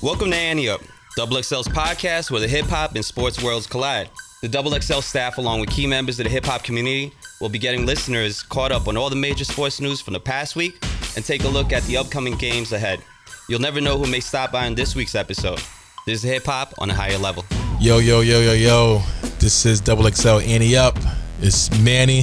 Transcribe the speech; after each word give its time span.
Welcome 0.00 0.30
to 0.30 0.36
Ante 0.36 0.68
Up, 0.68 0.80
Double 1.16 1.36
XL's 1.36 1.66
podcast 1.68 2.30
where 2.30 2.40
the 2.40 2.46
hip 2.48 2.66
hop 2.66 2.94
and 2.94 3.04
sports 3.04 3.42
worlds 3.42 3.66
collide. 3.66 4.08
The 4.42 4.48
Double 4.48 4.70
XL 4.80 5.00
staff, 5.00 5.38
along 5.38 5.60
with 5.60 5.70
key 5.70 5.86
members 5.86 6.20
of 6.20 6.24
the 6.24 6.30
hip 6.30 6.44
hop 6.44 6.62
community, 6.62 7.12
will 7.40 7.48
be 7.48 7.58
getting 7.58 7.84
listeners 7.84 8.42
caught 8.44 8.70
up 8.70 8.86
on 8.86 8.96
all 8.96 9.10
the 9.10 9.16
major 9.16 9.44
sports 9.44 9.80
news 9.80 10.00
from 10.00 10.12
the 10.14 10.20
past 10.20 10.54
week 10.54 10.78
and 11.16 11.24
take 11.24 11.42
a 11.44 11.48
look 11.48 11.72
at 11.72 11.82
the 11.84 11.96
upcoming 11.96 12.36
games 12.36 12.72
ahead. 12.72 13.00
You'll 13.48 13.60
never 13.60 13.80
know 13.80 13.98
who 13.98 14.08
may 14.08 14.20
stop 14.20 14.52
by 14.52 14.66
on 14.66 14.74
this 14.76 14.94
week's 14.94 15.16
episode. 15.16 15.58
This 16.06 16.22
is 16.22 16.30
hip 16.30 16.44
hop 16.46 16.74
on 16.78 16.90
a 16.90 16.94
higher 16.94 17.18
level. 17.18 17.44
Yo, 17.80 17.98
yo, 17.98 18.20
yo, 18.20 18.40
yo, 18.40 18.52
yo. 18.52 19.02
This 19.40 19.66
is 19.66 19.80
Double 19.80 20.08
XL 20.08 20.38
Ante 20.40 20.76
Up. 20.76 20.96
It's 21.40 21.76
Manny, 21.80 22.22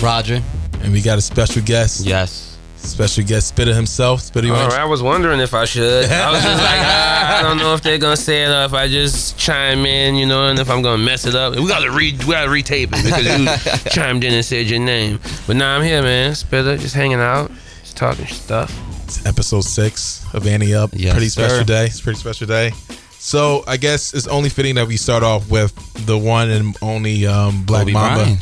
Roger. 0.00 0.40
and 0.82 0.92
we 0.92 1.02
got 1.02 1.18
a 1.18 1.20
special 1.20 1.62
guest. 1.62 2.06
Yes. 2.06 2.49
Special 2.82 3.24
guest, 3.24 3.54
Spitta 3.54 3.74
himself. 3.74 4.20
Spitta, 4.20 4.44
you 4.46 4.52
right, 4.52 4.72
I 4.72 4.84
was 4.84 5.02
wondering 5.02 5.38
if 5.40 5.54
I 5.54 5.64
should. 5.64 6.04
I 6.10 6.30
was 6.32 6.42
just 6.42 6.62
like, 6.62 6.80
ah, 6.80 7.38
I 7.38 7.42
don't 7.42 7.58
know 7.58 7.74
if 7.74 7.82
they're 7.82 7.98
gonna 7.98 8.16
say 8.16 8.44
it 8.44 8.48
or 8.48 8.64
if 8.64 8.72
I 8.74 8.88
just 8.88 9.38
chime 9.38 9.86
in, 9.86 10.16
you 10.16 10.26
know, 10.26 10.48
and 10.48 10.58
if 10.58 10.70
I'm 10.70 10.82
gonna 10.82 11.02
mess 11.02 11.24
it 11.26 11.34
up. 11.34 11.54
We 11.54 11.68
gotta 11.68 11.90
re, 11.90 12.12
we 12.12 12.32
gotta 12.32 12.50
retape 12.50 12.90
it 12.92 13.04
because 13.04 13.84
you 13.84 13.90
chimed 13.90 14.24
in 14.24 14.34
and 14.34 14.44
said 14.44 14.66
your 14.66 14.80
name. 14.80 15.20
But 15.46 15.56
now 15.56 15.76
I'm 15.76 15.84
here, 15.84 16.02
man. 16.02 16.32
Spitta, 16.32 16.78
just 16.78 16.94
hanging 16.94 17.20
out, 17.20 17.50
just 17.82 17.96
talking 17.96 18.26
stuff. 18.26 18.74
It's 19.04 19.24
episode 19.26 19.62
six 19.62 20.24
of 20.34 20.46
Ante 20.46 20.74
Up. 20.74 20.90
Yes, 20.92 21.12
pretty 21.12 21.28
sir. 21.28 21.48
special 21.48 21.64
day. 21.64 21.86
It's 21.86 22.00
a 22.00 22.02
pretty 22.02 22.18
special 22.18 22.46
day. 22.46 22.70
So 23.18 23.62
I 23.66 23.76
guess 23.76 24.14
it's 24.14 24.26
only 24.26 24.48
fitting 24.48 24.76
that 24.76 24.86
we 24.88 24.96
start 24.96 25.22
off 25.22 25.50
with 25.50 25.74
the 26.06 26.16
one 26.16 26.48
and 26.50 26.76
only 26.80 27.26
um, 27.26 27.64
Black 27.64 27.82
Kobe 27.82 27.92
Mamba. 27.92 28.22
Bryant. 28.24 28.40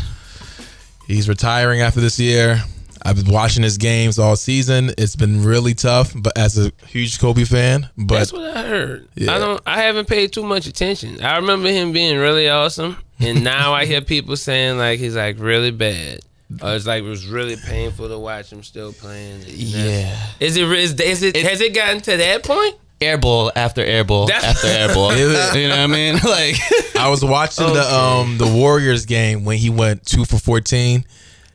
He's 1.06 1.28
retiring 1.28 1.80
after 1.80 2.00
this 2.00 2.20
year. 2.20 2.62
I've 3.04 3.16
been 3.16 3.32
watching 3.32 3.62
his 3.62 3.78
games 3.78 4.18
all 4.18 4.36
season. 4.36 4.92
It's 4.98 5.16
been 5.16 5.44
really 5.44 5.74
tough, 5.74 6.12
but 6.16 6.36
as 6.36 6.58
a 6.58 6.72
huge 6.86 7.18
Kobe 7.20 7.44
fan, 7.44 7.88
but 7.96 8.18
That's 8.18 8.32
what 8.32 8.56
I 8.56 8.62
heard. 8.66 9.08
Yeah. 9.14 9.34
I 9.34 9.38
don't. 9.38 9.60
I 9.66 9.82
haven't 9.82 10.08
paid 10.08 10.32
too 10.32 10.42
much 10.44 10.66
attention. 10.66 11.22
I 11.22 11.36
remember 11.36 11.68
him 11.68 11.92
being 11.92 12.18
really 12.18 12.48
awesome, 12.48 12.96
and 13.20 13.42
now 13.54 13.72
I 13.72 13.86
hear 13.86 14.00
people 14.00 14.36
saying 14.36 14.78
like 14.78 14.98
he's 14.98 15.16
like 15.16 15.38
really 15.38 15.70
bad. 15.70 16.20
Or 16.62 16.74
it's 16.74 16.86
like 16.86 17.02
it 17.02 17.08
was 17.08 17.26
really 17.26 17.56
painful 17.56 18.08
to 18.08 18.18
watch 18.18 18.50
him 18.50 18.62
still 18.62 18.92
playing. 18.94 19.42
Yeah. 19.46 20.16
Is 20.40 20.56
it? 20.56 20.66
Is, 20.70 20.94
is 20.98 21.22
it? 21.22 21.36
Has 21.36 21.60
it 21.60 21.74
gotten 21.74 22.00
to 22.00 22.16
that 22.16 22.42
point? 22.42 22.74
Airball 23.00 23.52
after 23.54 23.84
airball 23.84 24.26
That's- 24.26 24.44
after 24.56 24.66
airball. 24.66 25.16
you 25.54 25.68
know 25.68 25.76
what 25.76 25.80
I 25.80 25.86
mean? 25.86 26.14
Like 26.24 26.56
I 26.96 27.08
was 27.10 27.24
watching 27.24 27.72
the 27.72 27.94
um 27.94 28.38
the 28.38 28.46
Warriors 28.46 29.06
game 29.06 29.44
when 29.44 29.58
he 29.58 29.70
went 29.70 30.04
two 30.06 30.24
for 30.24 30.38
fourteen. 30.38 31.04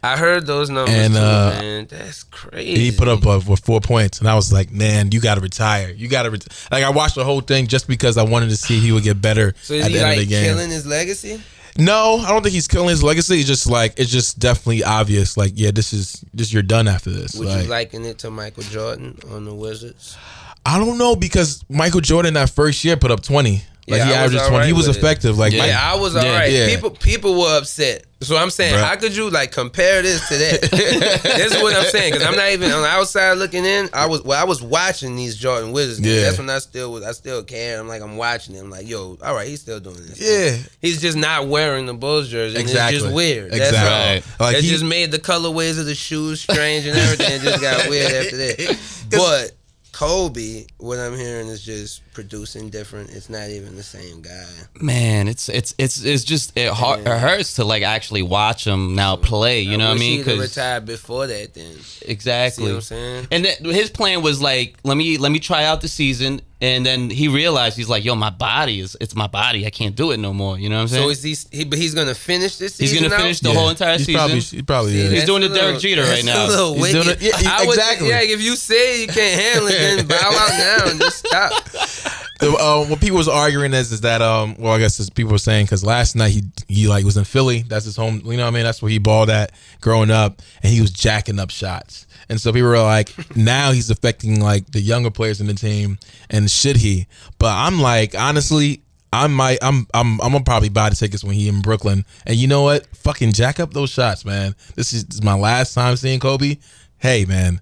I 0.04 0.18
heard 0.18 0.46
those 0.46 0.70
numbers 0.70 0.94
And, 0.94 1.14
too, 1.14 1.20
uh, 1.20 1.58
man. 1.60 1.88
That's 1.90 2.24
crazy. 2.26 2.78
He 2.78 2.92
put 2.92 3.08
up 3.08 3.26
uh, 3.26 3.40
with 3.48 3.64
four 3.64 3.80
points, 3.80 4.20
and 4.20 4.28
I 4.28 4.36
was 4.36 4.52
like, 4.52 4.70
"Man, 4.72 5.12
you 5.14 5.22
got 5.22 5.36
to 5.36 5.42
retire. 5.42 5.92
You 5.92 6.10
got 6.10 6.24
to 6.24 6.30
ret-. 6.32 6.46
like." 6.72 6.84
I 6.84 6.90
watched 6.90 7.16
the 7.16 7.24
whole 7.24 7.40
thing 7.42 7.68
just 7.68 7.88
because 7.88 8.18
I 8.18 8.24
wanted 8.24 8.50
to 8.50 8.58
see 8.58 8.78
if 8.78 8.84
he 8.84 8.92
would 8.92 9.04
get 9.04 9.22
better 9.22 9.54
So 9.62 9.74
is 9.76 9.86
at 9.86 9.92
he 9.92 9.98
the 9.98 10.04
end 10.04 10.10
like 10.10 10.18
of 10.20 10.26
the 10.26 10.30
game. 10.30 10.44
killing 10.46 10.70
his 10.70 10.86
legacy? 10.86 11.42
No, 11.78 12.18
I 12.20 12.30
don't 12.30 12.44
think 12.44 12.54
he's 12.54 12.68
killing 12.68 12.90
his 12.90 13.02
legacy. 13.02 13.40
It's 13.40 13.48
just 13.48 13.66
like 13.66 13.94
it's 13.98 14.12
just 14.12 14.38
definitely 14.40 14.84
obvious. 14.84 15.38
Like, 15.38 15.54
yeah, 15.56 15.72
this 15.72 15.94
is 15.94 16.24
this. 16.34 16.52
You're 16.54 16.62
done 16.64 16.88
after 16.88 17.10
this. 17.10 17.34
Would 17.36 17.48
Like, 17.48 17.64
you 17.64 17.70
liken 17.70 18.06
it 18.06 18.20
to 18.20 18.30
Michael 18.30 18.64
Jordan 18.64 19.18
on 19.32 19.46
the 19.46 19.56
Wizards? 19.56 20.18
I 20.66 20.78
don't 20.80 20.98
know 20.98 21.16
because 21.16 21.64
Michael 21.70 22.02
Jordan 22.02 22.34
that 22.36 22.50
first 22.50 22.84
year 22.84 22.96
put 22.98 23.10
up 23.10 23.24
twenty. 23.24 23.64
Like 23.86 23.98
Yeah, 24.00 24.06
he 24.06 24.14
I 24.14 24.24
was 24.24 24.32
averaged 24.34 24.40
twenty. 24.48 24.58
right 24.60 24.66
he 24.68 24.74
was 24.74 24.88
with 24.88 24.96
it. 24.96 25.00
effective. 25.00 25.38
Like, 25.38 25.52
Yeah. 25.52 25.60
Mike- 25.60 25.72
I 25.76 25.96
was 25.96 26.14
Yeah. 26.16 26.22
alright. 26.24 26.52
Yeah. 26.54 26.68
People 26.70 26.90
people 26.92 27.38
were 27.40 27.58
upset. 27.58 28.06
So 28.22 28.38
I'm 28.38 28.50
saying, 28.50 28.76
Bruh. 28.76 28.82
how 28.82 28.96
could 28.96 29.14
you 29.14 29.30
like 29.30 29.52
compare 29.52 30.02
this 30.02 30.26
to 30.30 30.38
that? 30.38 30.62
this 30.72 31.52
is 31.54 31.62
what 31.62 31.76
I'm 31.76 31.84
saying 31.90 32.14
because 32.14 32.26
I'm 32.26 32.38
not 32.38 32.52
even 32.52 32.72
on 32.72 32.82
the 32.84 32.88
outside 32.88 33.34
looking 33.34 33.66
in. 33.66 33.90
I 33.92 34.06
was 34.06 34.24
well, 34.24 34.40
I 34.40 34.46
was 34.46 34.62
watching 34.62 35.18
these 35.18 35.36
Jordan 35.36 35.74
Wizards. 35.74 36.00
Yeah. 36.00 36.22
That's 36.22 36.38
when 36.38 36.50
I 36.50 36.60
still 36.60 36.94
was. 36.94 37.04
I 37.04 37.12
still 37.12 37.44
care. 37.44 37.78
I'm 37.82 37.90
like 37.90 38.02
I'm 38.02 38.16
watching 38.16 38.56
him. 38.56 38.70
Like 38.70 38.88
yo, 38.88 39.18
all 39.22 39.36
right, 39.36 39.48
he's 39.50 39.60
still 39.60 39.82
doing 39.82 39.98
this. 40.08 40.18
yeah, 40.22 40.56
He's 40.82 41.02
just 41.02 41.18
not 41.18 41.50
wearing 41.50 41.86
the 41.86 41.94
Bulls 41.94 42.30
jersey. 42.30 42.56
And 42.56 42.62
Exactly. 42.62 42.96
It's 42.96 43.04
just 43.04 43.14
weird. 43.14 43.52
That's 43.52 43.72
Exactly. 43.72 44.32
all. 44.40 44.48
Like 44.48 44.56
it 44.60 44.64
he- 44.64 44.70
just 44.70 44.86
made 44.86 45.12
the 45.12 45.20
colorways 45.20 45.78
of 45.78 45.86
the 45.88 45.96
shoes 45.96 46.40
strange 46.40 46.86
and 46.86 46.98
everything. 46.98 47.34
It 47.34 47.42
just 47.42 47.60
got 47.62 47.90
weird 47.90 48.14
after 48.14 48.38
that. 48.38 48.78
But 49.12 49.52
Kobe, 49.92 50.66
what 50.78 50.98
I'm 51.00 51.16
hearing 51.18 51.48
is 51.50 51.62
just 51.62 52.02
producing 52.14 52.70
different. 52.70 53.10
It's 53.12 53.30
not 53.30 53.50
even 53.50 53.76
the 53.76 53.84
same 53.84 54.22
guy. 54.22 54.46
man, 54.80 55.28
it's 55.28 55.50
it's 55.50 55.74
it's 55.78 56.04
it's 56.04 56.24
just 56.24 56.56
it, 56.58 56.74
hurt, 56.74 57.00
it 57.02 57.08
hurts 57.08 57.56
to 57.56 57.66
like 57.66 57.84
actually 57.84 58.22
watch 58.22 58.66
him 58.68 58.96
now 58.96 59.16
play. 59.16 59.62
You 59.62 59.78
know 59.78 59.90
what 59.90 59.98
I 59.98 60.00
mean? 60.00 60.18
he'd 60.20 60.28
have 60.28 60.38
'Cause- 60.38 60.50
retired 60.58 60.86
before 60.86 61.28
that. 61.28 61.54
Then 61.54 61.76
exactly. 62.04 62.66
See 62.66 62.72
what 62.72 62.76
I'm 62.76 62.82
saying? 62.82 63.28
And 63.32 63.46
then 63.46 63.66
his 63.66 63.90
plan 63.90 64.22
was 64.22 64.42
like, 64.42 64.76
let 64.84 64.96
me 64.98 65.18
let 65.18 65.32
me 65.32 65.40
try 65.40 65.66
out 65.66 65.82
the 65.82 65.88
season, 65.88 66.42
and 66.62 66.86
then 66.86 67.10
he 67.10 67.28
realized 67.28 67.76
he's 67.78 67.90
like, 67.90 68.04
yo, 68.06 68.16
my 68.16 68.30
body 68.30 68.80
is 68.80 68.96
it's 69.02 69.16
my 69.16 69.28
body. 69.28 69.66
I 69.66 69.70
can't 69.70 69.96
do 69.96 70.12
it 70.12 70.18
no 70.18 70.34
more. 70.34 70.58
You 70.60 70.70
know 70.70 70.76
what 70.76 70.82
I'm 70.84 70.88
saying? 70.90 71.04
So 71.04 71.10
is 71.10 71.24
he? 71.52 71.58
he 71.58 71.64
but 71.66 71.78
he's 71.80 71.94
gonna 71.96 72.16
finish 72.16 72.58
this 72.58 72.76
season? 72.76 72.94
he's 72.96 73.02
gonna 73.04 73.16
out? 73.16 73.22
finish 73.22 73.40
the 73.40 73.50
Yeah. 73.50 73.56
whole 73.56 73.70
entire 73.70 73.98
he's 73.98 74.06
season. 74.06 74.20
Probably, 74.20 74.40
he 74.40 74.62
probably 74.62 74.92
See, 74.94 75.00
is. 75.02 75.12
He's 75.14 75.26
doing 75.26 75.44
a 75.44 75.48
the 75.48 75.56
Derek 75.56 75.66
little- 75.76 75.82
Jeter 75.82 76.04
right 76.04 76.24
now. 76.26 76.46
He's 76.76 76.92
doing 76.94 77.10
it- 77.10 77.22
yeah, 77.22 77.38
he- 77.38 77.46
I 77.48 77.66
would- 77.66 77.78
exactly. 77.78 78.10
yeah, 78.10 78.22
if 78.22 78.42
you 78.42 78.56
say 78.56 79.02
you 79.02 79.08
can't 79.08 79.42
handle 79.42 79.68
it, 79.68 79.78
then 79.80 80.08
bow 80.08 80.16
out 80.16 80.50
now 80.58 80.90
and 80.92 81.00
just 81.00 81.18
stop. 81.26 81.70
the, 82.40 82.50
uh, 82.50 82.86
what 82.86 83.00
people 83.00 83.18
was 83.18 83.28
arguing 83.28 83.74
is 83.74 83.92
is 83.92 84.02
that 84.02 84.22
um 84.22 84.56
well 84.58 84.74
I 84.74 84.80
guess 84.80 85.00
as 85.00 85.10
people 85.10 85.32
were 85.32 85.38
saying 85.38 85.66
because 85.66 85.84
last 85.84 86.16
night 86.16 86.32
he 86.32 86.44
he 86.68 86.88
like 86.88 87.06
was 87.06 87.18
in 87.18 87.24
Philly. 87.24 87.62
That's 87.62 87.86
his 87.86 87.96
home 87.96 88.22
you 88.26 88.38
know 88.38 88.44
what 88.44 88.50
I 88.50 88.52
mean? 88.52 88.64
That's 88.64 88.82
where 88.82 88.90
he 88.92 88.98
balled 88.98 89.30
at 89.30 89.52
growing 89.82 90.12
up 90.12 90.42
and 90.62 90.74
he 90.74 90.82
was 90.82 90.92
jacking 90.92 91.40
up 91.40 91.52
shots. 91.52 92.08
And 92.30 92.40
so 92.42 92.52
people 92.52 92.70
were 92.70 92.80
like 92.80 93.14
now 93.36 93.72
he's 93.72 93.90
affecting 93.90 94.42
like 94.42 94.72
the 94.72 94.82
younger 94.82 95.12
players 95.12 95.42
in 95.42 95.48
the 95.48 95.54
team 95.54 96.00
and 96.30 96.50
should 96.50 96.78
he? 96.78 97.08
But 97.40 97.54
I'm 97.54 97.80
like 97.80 98.16
honestly 98.16 98.82
I 99.12 99.28
might 99.28 99.60
I'm 99.62 99.86
I'm 99.94 100.20
I'm 100.22 100.32
gonna 100.32 100.44
probably 100.44 100.70
buy 100.70 100.90
the 100.90 100.96
tickets 100.96 101.24
when 101.24 101.36
he 101.36 101.48
in 101.48 101.62
Brooklyn. 101.62 102.04
And 102.26 102.36
you 102.36 102.48
know 102.48 102.64
what? 102.64 102.88
Fucking 102.98 103.34
jack 103.34 103.60
up 103.60 103.74
those 103.74 103.92
shots 103.92 104.26
man. 104.26 104.56
This 104.76 104.92
is, 104.92 105.06
this 105.06 105.16
is 105.16 105.24
my 105.24 105.36
last 105.36 105.76
time 105.76 105.96
seeing 105.98 106.20
Kobe. 106.20 106.58
Hey 106.98 107.26
man. 107.26 107.62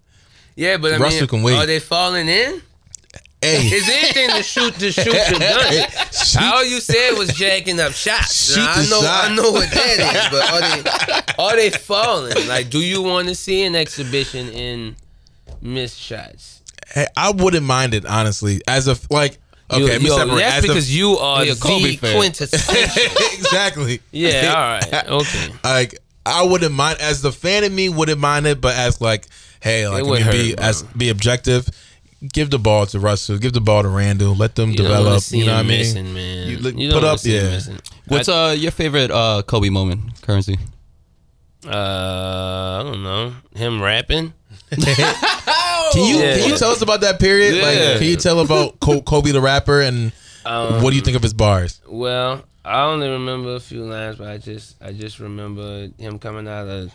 Yeah, 0.55 0.77
but 0.77 0.93
I 0.93 0.97
Russell 0.97 1.21
mean, 1.21 1.27
can 1.27 1.43
wait. 1.43 1.57
are 1.57 1.65
they 1.65 1.79
falling 1.79 2.27
in? 2.29 2.61
Hey 3.41 3.67
Is 3.67 3.89
anything 3.89 4.29
to 4.35 4.43
shoot 4.43 4.73
to 4.75 4.91
shoot 4.91 5.05
your 5.13 5.39
gun? 5.39 5.87
shoot- 6.11 6.41
All 6.41 6.63
you 6.63 6.79
said 6.79 7.17
was 7.17 7.29
jacking 7.33 7.79
up 7.79 7.91
shots. 7.93 8.53
Shoot 8.53 8.59
Now, 8.59 8.73
I 8.75 8.83
know, 8.89 9.01
shot. 9.01 9.31
I 9.31 9.35
know 9.35 9.51
what 9.51 9.71
that 9.71 9.99
is, 9.99 10.29
but 10.31 10.51
are 10.53 10.61
they 10.61 11.43
are 11.43 11.55
they 11.55 11.69
falling? 11.77 12.47
Like, 12.47 12.69
do 12.69 12.79
you 12.79 13.01
want 13.01 13.27
to 13.29 13.35
see 13.35 13.63
an 13.63 13.75
exhibition 13.75 14.49
in 14.49 14.95
missed 15.61 15.99
shots? 15.99 16.61
Hey, 16.93 17.07
I 17.17 17.31
wouldn't 17.31 17.65
mind 17.65 17.93
it 17.93 18.05
honestly. 18.05 18.61
As 18.67 18.87
a 18.87 18.97
like, 19.09 19.37
okay, 19.71 19.79
You- 19.81 19.87
let 19.87 20.01
me 20.01 20.07
yo, 20.09 20.17
separate. 20.17 20.35
That's 20.37 20.55
As 20.57 20.63
a- 20.63 20.67
because 20.67 20.95
you 20.95 21.17
are 21.17 21.43
He 21.43 21.49
a 21.49 21.55
the 21.55 21.61
Kobe 21.61 21.95
fan. 21.95 22.15
quintessential. 22.17 23.03
exactly. 23.33 24.01
yeah, 24.11 24.53
all 24.55 24.91
right, 24.91 25.07
okay. 25.07 25.49
Like 25.63 25.95
I 26.25 26.43
wouldn't 26.43 26.73
mind 26.75 26.99
as 27.01 27.21
the 27.23 27.31
fan 27.31 27.63
in 27.63 27.73
me 27.73 27.89
wouldn't 27.89 28.19
mind 28.19 28.45
it, 28.45 28.61
but 28.61 28.75
as 28.75 29.01
like, 29.01 29.25
hey, 29.61 29.87
like 29.87 30.03
would 30.05 30.21
can 30.21 30.31
we 30.31 30.49
be 30.49 30.55
bro. 30.55 30.63
as 30.65 30.83
be 30.83 31.09
objective. 31.09 31.67
Give 32.33 32.49
the 32.51 32.59
ball 32.59 32.85
to 32.87 32.99
Russell. 32.99 33.37
Give 33.39 33.51
the 33.51 33.61
ball 33.61 33.81
to 33.83 33.89
Randle. 33.89 34.35
Let 34.35 34.53
them 34.55 34.69
You 34.71 34.77
don't 34.77 34.87
develop. 34.87 35.21
see 35.23 35.39
You 35.39 35.45
know 35.45 35.51
him 35.53 35.57
what 35.57 35.65
I 35.65 35.69
mean? 35.69 35.79
Missing, 35.79 36.13
man. 36.13 36.47
You 36.49 36.57
look- 36.57 36.77
You 36.77 36.87
put 36.89 36.93
don't 36.93 37.01
wanna 37.03 37.13
up, 37.13 37.19
see 37.19 37.35
him 37.37 37.45
yeah. 37.45 37.51
missing. 37.51 37.79
What's 38.07 38.29
uh 38.29 38.55
your 38.57 38.71
favorite 38.71 39.09
uh 39.11 39.41
Kobe 39.47 39.69
moment 39.69 40.21
Curren$y? 40.21 40.55
Uh, 41.67 42.79
I 42.79 42.83
don't 42.83 43.03
know. 43.03 43.33
Him 43.55 43.81
rapping. 43.81 44.33
Can 44.71 46.05
you 46.05 46.17
Yeah. 46.17 46.37
can 46.37 46.49
you 46.49 46.57
tell 46.57 46.71
us 46.71 46.81
about 46.81 47.01
that 47.01 47.19
period? 47.19 47.55
Yeah. 47.55 47.63
Like, 47.63 47.99
can 47.99 48.07
you 48.07 48.15
tell 48.15 48.39
about 48.39 48.79
Kobe 48.79 49.31
the 49.31 49.41
rapper 49.41 49.81
and 49.81 50.11
Um, 50.45 50.81
what 50.81 50.91
do 50.91 50.95
you 50.95 51.01
think 51.01 51.15
of 51.17 51.21
his 51.23 51.33
bars? 51.33 51.81
Well, 51.87 52.43
I 52.63 52.83
only 52.83 53.09
remember 53.09 53.55
a 53.55 53.59
few 53.59 53.83
lines, 53.83 54.15
but 54.17 54.27
I 54.29 54.37
just 54.37 54.75
I 54.81 54.91
just 54.93 55.19
remember 55.19 55.89
him 55.97 56.17
coming 56.19 56.47
out 56.47 56.67
of 56.67 56.91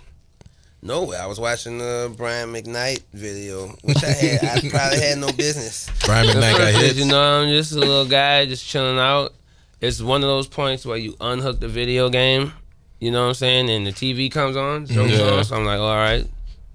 nowhere. 0.87 1.21
I 1.21 1.27
was 1.27 1.39
watching 1.41 1.79
the 1.79 2.13
Brian 2.17 2.53
McKnight 2.53 3.03
video, 3.13 3.69
which 3.83 4.03
I 4.05 4.09
had 4.11 4.45
I 4.65 4.69
probably 4.71 5.01
had 5.01 5.19
no 5.19 5.33
business. 5.33 5.91
Brian 6.05 6.27
The 6.27 6.33
McKnight 6.35 6.59
got 6.59 6.75
hit. 6.83 6.97
you 6.97 7.05
know, 7.07 7.21
I'm 7.43 7.49
just 7.49 7.73
a 7.73 7.79
little 7.79 8.07
guy 8.07 8.47
just 8.47 8.67
chilling 8.67 8.99
out. 8.99 9.35
It's 9.81 10.01
one 10.01 10.23
of 10.23 10.29
those 10.29 10.47
points 10.49 10.87
where 10.87 10.97
you 10.97 11.17
unhook 11.21 11.61
the 11.61 11.69
video 11.69 12.09
game, 12.09 12.53
you 13.01 13.11
know 13.11 13.23
what 13.23 13.29
I'm 13.29 13.35
saying, 13.35 13.69
and 13.69 13.87
the 13.87 13.93
TV 13.93 14.31
comes 14.31 14.57
on, 14.57 14.87
shows 14.87 15.11
Yeah. 15.11 15.27
on. 15.33 15.45
So 15.45 15.57
I'm 15.57 15.65
like, 15.67 15.79
all 15.81 15.95
right. 15.97 16.27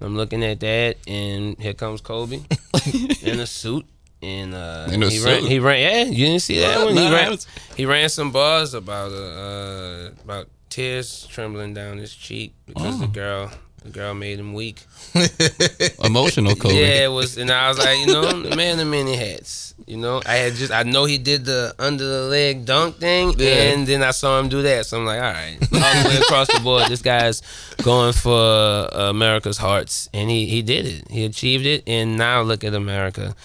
I'm 0.02 0.18
looking 0.18 0.44
at 0.44 0.60
that, 0.62 0.98
and 1.08 1.56
here 1.60 1.74
comes 1.76 2.02
Kobe 2.02 2.42
in 3.22 3.40
a 3.40 3.46
suit. 3.46 3.86
And 4.24 4.54
uh, 4.54 4.88
In 4.92 5.02
a 5.02 5.10
he 5.10 5.20
ran. 5.24 5.44
He 5.46 5.58
ran. 5.60 5.80
Yeah, 5.80 6.04
you 6.12 6.26
didn't 6.28 6.42
see 6.44 6.60
that 6.60 6.84
one. 6.86 6.96
He 6.96 7.04
Nah, 7.10 7.12
ran. 7.16 7.30
was- 7.32 7.48
He 7.76 7.86
ran 7.88 8.08
some 8.10 8.32
bars 8.32 8.74
about 8.76 9.12
uh, 9.12 9.16
uh 9.16 10.10
about 10.24 10.48
tears 10.70 11.26
trembling 11.30 11.74
down 11.74 11.98
his 11.98 12.14
cheek 12.16 12.54
because 12.68 12.96
Oh. 12.96 13.00
the 13.00 13.08
girl 13.08 13.52
the 13.82 13.90
girl 13.90 14.14
made 14.14 14.40
him 14.40 14.54
weak. 14.54 14.84
Emotional 16.04 16.56
Kobe. 16.56 16.76
Yeah, 16.80 17.06
it 17.06 17.12
was, 17.12 17.38
and 17.38 17.50
I 17.52 17.68
was 17.70 17.78
like, 17.80 17.98
you 18.00 18.08
know, 18.08 18.42
the 18.44 18.56
man 18.64 18.80
of 18.80 18.88
many 18.88 19.16
hats. 19.16 19.74
You 19.88 19.98
know, 19.98 20.22
I 20.26 20.36
had 20.36 20.54
just 20.54 20.72
I 20.72 20.84
know 20.84 21.06
he 21.06 21.18
did 21.18 21.46
the 21.46 21.74
under 21.80 22.06
the 22.06 22.22
leg 22.30 22.66
dunk 22.66 22.98
thing, 22.98 23.34
Yeah. 23.38 23.72
and 23.74 23.88
then 23.88 24.04
I 24.04 24.12
saw 24.12 24.40
him 24.40 24.48
do 24.50 24.62
that. 24.62 24.86
So 24.86 24.98
I'm 25.00 25.06
like, 25.06 25.18
all 25.22 25.34
right, 25.34 25.58
all 25.62 26.04
the 26.04 26.10
way 26.10 26.18
across 26.18 26.48
the 26.54 26.60
board, 26.64 26.88
this 26.88 27.02
guy's 27.02 27.42
going 27.82 28.14
for 28.14 28.38
uh, 28.94 29.10
America's 29.10 29.58
hearts, 29.58 30.08
and 30.14 30.30
he 30.30 30.46
he 30.46 30.62
did 30.62 30.86
it. 30.86 31.10
He 31.10 31.26
achieved 31.26 31.66
it, 31.66 31.84
and 31.88 32.16
now 32.18 32.42
look 32.44 32.64
at 32.64 32.76
America. 32.76 33.36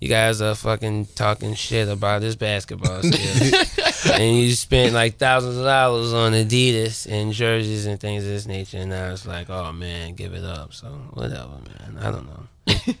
you 0.00 0.08
guys 0.08 0.42
are 0.42 0.54
fucking 0.54 1.06
talking 1.14 1.54
shit 1.54 1.88
about 1.88 2.20
this 2.20 2.36
basketball 2.36 3.00
and 4.06 4.36
you 4.36 4.52
spent 4.52 4.94
like 4.94 5.16
thousands 5.16 5.56
of 5.56 5.64
dollars 5.64 6.12
on 6.12 6.32
Adidas 6.32 7.10
and 7.10 7.32
jerseys 7.32 7.86
and 7.86 8.00
things 8.00 8.24
of 8.24 8.30
this 8.30 8.46
nature, 8.46 8.78
and 8.78 8.90
now 8.90 9.10
it's 9.10 9.26
like, 9.26 9.50
oh 9.50 9.72
man, 9.72 10.14
give 10.14 10.34
it 10.34 10.44
up. 10.44 10.72
So 10.72 10.88
whatever, 11.12 11.48
man. 11.48 11.98
I 12.00 12.10
don't 12.10 12.26
know. 12.26 12.46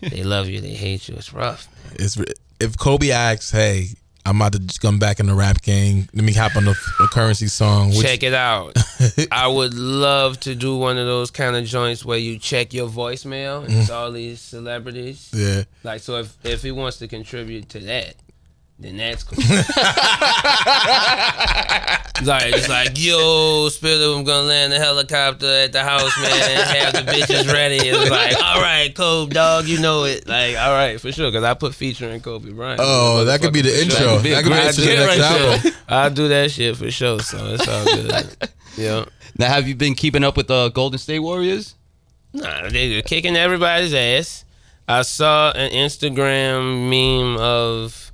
they 0.00 0.22
love 0.22 0.48
you, 0.48 0.60
they 0.60 0.74
hate 0.74 1.08
you. 1.08 1.16
It's 1.16 1.32
rough. 1.32 1.68
It's 1.92 2.18
if 2.60 2.76
Kobe 2.76 3.10
asks, 3.10 3.50
"Hey, 3.50 3.88
I'm 4.26 4.36
about 4.36 4.52
to 4.52 4.78
come 4.80 4.98
back 4.98 5.20
in 5.20 5.26
the 5.26 5.34
rap 5.34 5.62
game. 5.62 6.08
Let 6.12 6.24
me 6.24 6.32
hop 6.32 6.56
on 6.56 6.64
the, 6.64 6.72
the 6.98 7.08
Curren$y 7.10 7.46
song." 7.46 7.90
Which, 7.90 8.02
check 8.02 8.22
it 8.22 8.34
out. 8.34 8.76
I 9.32 9.48
would 9.48 9.74
love 9.74 10.38
to 10.40 10.54
do 10.54 10.76
one 10.76 10.98
of 10.98 11.06
those 11.06 11.30
kind 11.30 11.56
of 11.56 11.64
joints 11.64 12.04
where 12.04 12.18
you 12.18 12.38
check 12.38 12.72
your 12.74 12.88
voicemail 12.88 13.64
and 13.64 13.72
it's 13.72 13.90
mm-hmm. 13.90 13.94
all 13.94 14.12
these 14.12 14.40
celebrities. 14.40 15.30
Yeah, 15.32 15.64
Like 15.82 16.00
so, 16.00 16.16
if 16.18 16.36
if 16.44 16.62
he 16.62 16.70
wants 16.70 16.98
to 16.98 17.08
contribute 17.08 17.68
to 17.70 17.80
that, 17.80 18.16
then 18.80 18.96
that's 18.96 19.22
cool. 19.24 19.36
like 22.24 22.54
it's 22.54 22.68
like, 22.68 22.90
yo, 22.98 23.68
Spitta, 23.70 24.16
I'm 24.16 24.24
gonna 24.24 24.46
land 24.48 24.72
the 24.72 24.78
helicopter 24.78 25.46
at 25.46 25.72
the 25.72 25.82
house, 25.82 26.12
man. 26.20 26.30
Have 26.76 26.92
the 26.94 27.00
bitches 27.12 27.52
ready. 27.52 27.76
It's 27.76 28.10
like, 28.10 28.36
all 28.42 28.60
right, 28.60 28.94
Kobe, 28.94 29.32
dog, 29.32 29.66
you 29.66 29.80
know 29.80 30.04
it. 30.04 30.26
Like, 30.26 30.56
all 30.56 30.72
right, 30.72 31.00
for 31.00 31.12
sure, 31.12 31.30
because 31.30 31.44
I 31.44 31.54
put 31.54 31.74
featuring 31.74 32.20
Kobe 32.20 32.50
Bryant. 32.52 32.80
Oh, 32.82 33.24
that 33.24 33.40
could 33.40 33.52
be 33.52 33.62
the 33.62 33.70
For 33.70 33.90
sure. 33.90 34.08
intro. 34.08 34.18
That 34.18 34.18
could 34.18 34.22
be, 34.24 34.30
That 34.30 34.42
could 34.44 34.50
be 34.50 34.56
I 34.58 34.72
the 34.72 34.82
do 34.82 34.86
next 34.96 35.06
right 35.06 35.20
album. 35.20 35.60
there. 35.62 35.72
I'll 35.88 36.10
do 36.10 36.28
that 36.28 36.50
shit 36.50 36.76
for 36.76 36.90
sure. 36.90 37.20
So 37.20 37.54
it's 37.54 37.68
all 37.68 37.84
good. 37.84 38.50
yeah. 38.76 39.04
Now, 39.38 39.48
have 39.48 39.66
you 39.68 39.74
been 39.74 39.94
keeping 39.94 40.24
up 40.24 40.36
with 40.36 40.48
the 40.48 40.70
Golden 40.70 40.98
State 40.98 41.20
Warriors? 41.20 41.74
Nah, 42.32 42.68
they're 42.68 43.02
kicking 43.02 43.36
everybody's 43.36 43.92
ass. 43.94 44.44
I 44.86 45.02
saw 45.02 45.52
an 45.52 45.70
Instagram 45.70 46.88
meme 46.90 47.40
of 47.40 48.09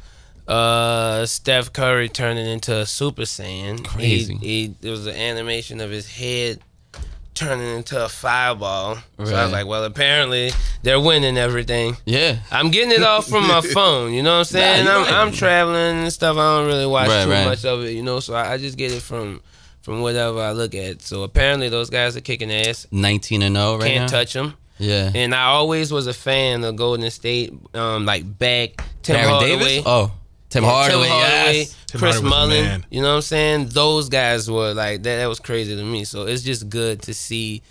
uh, 0.48 1.26
Steph 1.26 1.72
Curry 1.72 2.08
turning 2.08 2.46
into 2.46 2.76
a 2.76 2.86
Super 2.86 3.22
Saiyan. 3.22 3.84
Crazy. 3.84 4.34
He, 4.36 4.46
he, 4.66 4.74
there 4.80 4.90
was 4.92 5.06
an 5.06 5.16
animation 5.16 5.80
of 5.80 5.90
his 5.90 6.08
head 6.08 6.60
turning 7.34 7.76
into 7.76 8.02
a 8.02 8.08
fireball. 8.08 8.96
So 9.22 9.34
I 9.36 9.42
was 9.44 9.52
like, 9.52 9.66
well, 9.66 9.84
apparently 9.84 10.50
they're 10.82 11.00
winning 11.00 11.36
everything. 11.36 11.96
Yeah. 12.06 12.38
I'm 12.50 12.70
getting 12.70 12.92
it 12.92 13.02
off 13.02 13.28
from 13.28 13.46
my 13.46 13.60
phone. 13.74 14.14
You 14.14 14.22
know 14.22 14.32
what 14.32 14.38
I'm 14.38 14.44
saying? 14.44 14.84
Nah, 14.86 14.92
I'm, 14.96 15.02
right. 15.02 15.12
I'm 15.12 15.32
traveling 15.32 15.98
and 16.04 16.12
stuff. 16.12 16.36
I 16.38 16.58
don't 16.58 16.66
really 16.66 16.86
watch 16.86 17.08
Right, 17.08 17.24
too 17.24 17.30
right. 17.30 17.44
much 17.44 17.64
of 17.64 17.82
it, 17.84 17.90
you 17.92 18.02
know. 18.02 18.20
So 18.20 18.34
I, 18.34 18.54
I 18.54 18.58
just 18.58 18.78
get 18.78 18.92
it 18.92 19.02
from 19.02 19.42
from 19.82 20.00
whatever 20.00 20.40
I 20.40 20.50
look 20.50 20.74
at. 20.74 21.00
So 21.02 21.22
apparently 21.22 21.68
those 21.68 21.90
guys 21.90 22.16
are 22.16 22.20
kicking 22.20 22.50
ass. 22.50 22.88
19 22.90 23.42
and 23.42 23.54
0 23.54 23.76
right 23.78 23.86
Can't 23.86 24.10
now. 24.10 24.18
touch 24.18 24.32
them. 24.32 24.54
Yeah. 24.78 25.12
And 25.14 25.32
I 25.34 25.44
always 25.44 25.92
was 25.92 26.06
a 26.08 26.12
fan 26.14 26.64
of 26.64 26.74
Golden 26.76 27.08
State, 27.10 27.52
um, 27.74 28.04
like 28.04 28.38
back 28.38 28.82
Tim 29.02 29.14
Baron 29.14 29.28
Hardaway. 29.30 29.58
Davis? 29.58 29.82
Oh, 29.86 30.10
Tim 30.56 30.64
Yeah, 30.64 30.70
Hardaway. 30.70 31.08
yes. 31.08 31.76
Tim 31.86 31.98
Chris 32.00 32.14
Hardaway 32.20 32.30
was 32.30 32.48
the 32.48 32.62
Mullin. 32.64 32.86
You 32.90 33.02
know 33.02 33.08
what 33.10 33.14
I'm 33.16 33.22
saying? 33.22 33.68
Those 33.68 34.08
guys 34.08 34.50
were 34.50 34.72
like 34.72 35.02
that. 35.02 35.16
That 35.16 35.26
was 35.26 35.38
crazy 35.38 35.76
to 35.76 35.82
me. 35.84 36.04
So 36.04 36.26
it's 36.26 36.42
just 36.42 36.68
good 36.70 37.02
to 37.02 37.12
see 37.14 37.62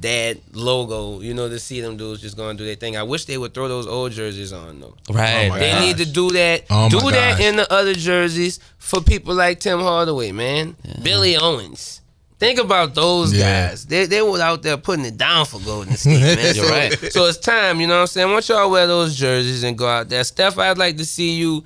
that 0.00 0.38
logo. 0.52 1.20
You 1.20 1.32
know, 1.34 1.48
to 1.48 1.58
see 1.58 1.80
them 1.80 1.96
dudes 1.96 2.20
just 2.20 2.36
going 2.36 2.56
to 2.56 2.62
do 2.62 2.66
their 2.66 2.74
thing. 2.74 2.96
I 2.96 3.02
wish 3.02 3.24
they 3.24 3.38
would 3.38 3.54
throw 3.54 3.68
those 3.68 3.86
old 3.86 4.12
jerseys 4.12 4.52
on 4.52 4.80
though. 4.80 4.94
Right. 5.10 5.50
Oh 5.50 5.58
They 5.58 5.70
gosh. 5.70 5.80
need 5.86 5.96
to 5.98 6.06
do 6.06 6.30
that. 6.32 6.64
Oh 6.70 6.88
do 6.88 7.00
that 7.10 7.38
gosh. 7.38 7.40
in 7.40 7.56
the 7.56 7.72
other 7.72 7.94
jerseys 7.94 8.60
for 8.78 9.00
people 9.00 9.34
like 9.34 9.60
Tim 9.60 9.80
Hardaway, 9.80 10.32
man. 10.32 10.76
Billy 11.02 11.36
Owens. 11.36 12.00
Think 12.40 12.58
about 12.58 12.94
those 12.94 13.32
Yeah. 13.32 13.68
guys. 13.70 13.86
They 13.86 14.06
they 14.06 14.20
were 14.20 14.40
out 14.40 14.62
there 14.62 14.76
putting 14.76 15.04
it 15.04 15.16
down 15.16 15.46
for 15.46 15.60
Golden 15.60 15.96
State, 15.96 16.20
man. 16.20 16.38
You're 16.56 16.64
so, 16.66 16.70
right. 16.70 17.12
so 17.12 17.24
it's 17.26 17.38
time, 17.38 17.80
you 17.80 17.86
know 17.86 17.94
what 17.94 18.00
I'm 18.02 18.06
saying? 18.08 18.30
Once 18.32 18.48
y'all 18.48 18.68
wear 18.70 18.86
those 18.86 19.14
jerseys 19.16 19.62
and 19.62 19.78
go 19.78 19.86
out 19.88 20.08
there, 20.08 20.24
Steph, 20.24 20.58
I'd 20.58 20.76
like 20.76 20.96
to 20.98 21.04
see 21.06 21.36
you 21.36 21.62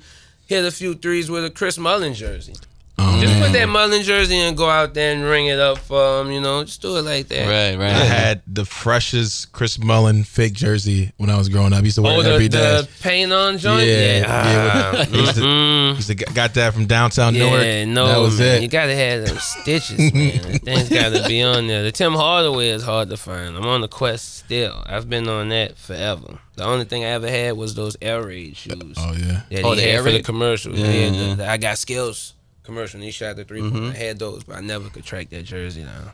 hit 0.49 0.65
a 0.65 0.71
few 0.71 0.95
threes 0.95 1.29
with 1.29 1.45
a 1.45 1.51
Chris 1.51 1.77
Mullin 1.77 2.15
jersey. 2.15 2.55
Oh, 3.01 3.21
Just 3.21 3.33
man. 3.33 3.43
put 3.43 3.53
that 3.53 3.69
Mullin 3.69 4.03
jersey 4.03 4.35
and 4.37 4.57
go 4.57 4.69
out 4.69 4.93
there 4.93 5.13
and 5.13 5.23
ring 5.23 5.47
it 5.47 5.57
up 5.59 5.77
for 5.77 6.21
him, 6.21 6.31
you 6.31 6.41
know. 6.41 6.63
Just 6.63 6.81
do 6.81 6.97
it 6.97 7.03
like 7.03 7.27
that. 7.29 7.47
Right, 7.47 7.77
right. 7.81 7.95
I 7.95 8.03
had 8.03 8.41
the 8.45 8.65
freshest 8.65 9.51
Chris 9.53 9.79
Mullin 9.79 10.23
fake 10.25 10.53
jersey 10.53 11.11
when 11.17 11.29
I 11.29 11.37
was 11.37 11.47
growing 11.49 11.71
up. 11.73 11.79
I 11.79 11.83
used 11.83 11.95
to 11.95 12.01
wear 12.01 12.13
Oh, 12.17 12.19
it 12.19 12.23
the, 12.23 12.33
every 12.33 12.47
day. 12.49 12.81
the 12.81 12.87
paint 13.01 13.31
on 13.31 13.57
joint? 13.57 13.87
Yeah, 13.87 13.93
Yeah. 13.95 14.19
yeah, 14.19 15.05
Ah, 15.07 15.17
used 15.17 15.35
to-. 15.35 15.93
Used 15.95 16.07
to 16.07 16.15
got 16.15 16.53
that 16.55 16.73
from 16.73 16.85
downtown 16.87 17.35
Yeah, 17.35 17.49
Newark. 17.85 17.87
no, 17.87 18.07
that 18.07 18.17
was 18.17 18.39
man. 18.39 18.57
it. 18.57 18.61
You 18.63 18.67
gotta 18.67 18.95
have 18.95 19.25
them 19.27 19.37
stitches, 19.39 19.97
man. 20.13 20.59
Things 20.59 20.89
gotta 20.89 21.23
be 21.27 21.41
on 21.41 21.67
there. 21.67 21.83
The 21.83 21.91
Tim 21.91 22.13
Hardaway 22.13 22.69
is 22.69 22.83
hard 22.83 23.09
to 23.09 23.17
find. 23.17 23.55
I'm 23.55 23.65
on 23.65 23.81
the 23.81 23.87
quest 23.87 24.39
still. 24.39 24.83
I've 24.85 25.09
been 25.09 25.27
on 25.29 25.49
that 25.49 25.77
forever. 25.77 26.39
The 26.55 26.65
only 26.65 26.83
thing 26.85 27.05
I 27.05 27.09
ever 27.09 27.29
had 27.29 27.55
was 27.55 27.75
those 27.75 27.95
Air 28.01 28.21
Raid 28.25 28.57
shoes. 28.57 28.95
oh 28.97 29.13
yeah. 29.13 29.41
that 29.49 29.63
Oh, 29.63 29.71
he 29.71 29.75
the 29.77 29.81
had 29.83 29.89
Air 29.91 30.03
for 30.03 30.09
the 30.09 30.15
Raid? 30.17 30.25
commercial. 30.25 30.75
Yeah, 30.75 30.87
Yeah, 30.91 31.07
yeah, 31.11 31.29
the- 31.29 31.35
the 31.35 31.49
I 31.49 31.57
got 31.57 31.77
skills 31.77 32.33
commercial. 32.69 32.97
And 32.97 33.03
he 33.03 33.11
shot 33.11 33.35
the 33.35 33.43
3 33.43 33.61
Mm-hmm. 33.61 33.85
I 33.87 33.95
had 33.95 34.19
those, 34.19 34.43
but 34.43 34.55
I 34.55 34.61
never 34.61 34.89
could 34.89 35.03
track 35.03 35.29
that 35.29 35.43
jersey 35.43 35.83
down. 35.83 36.11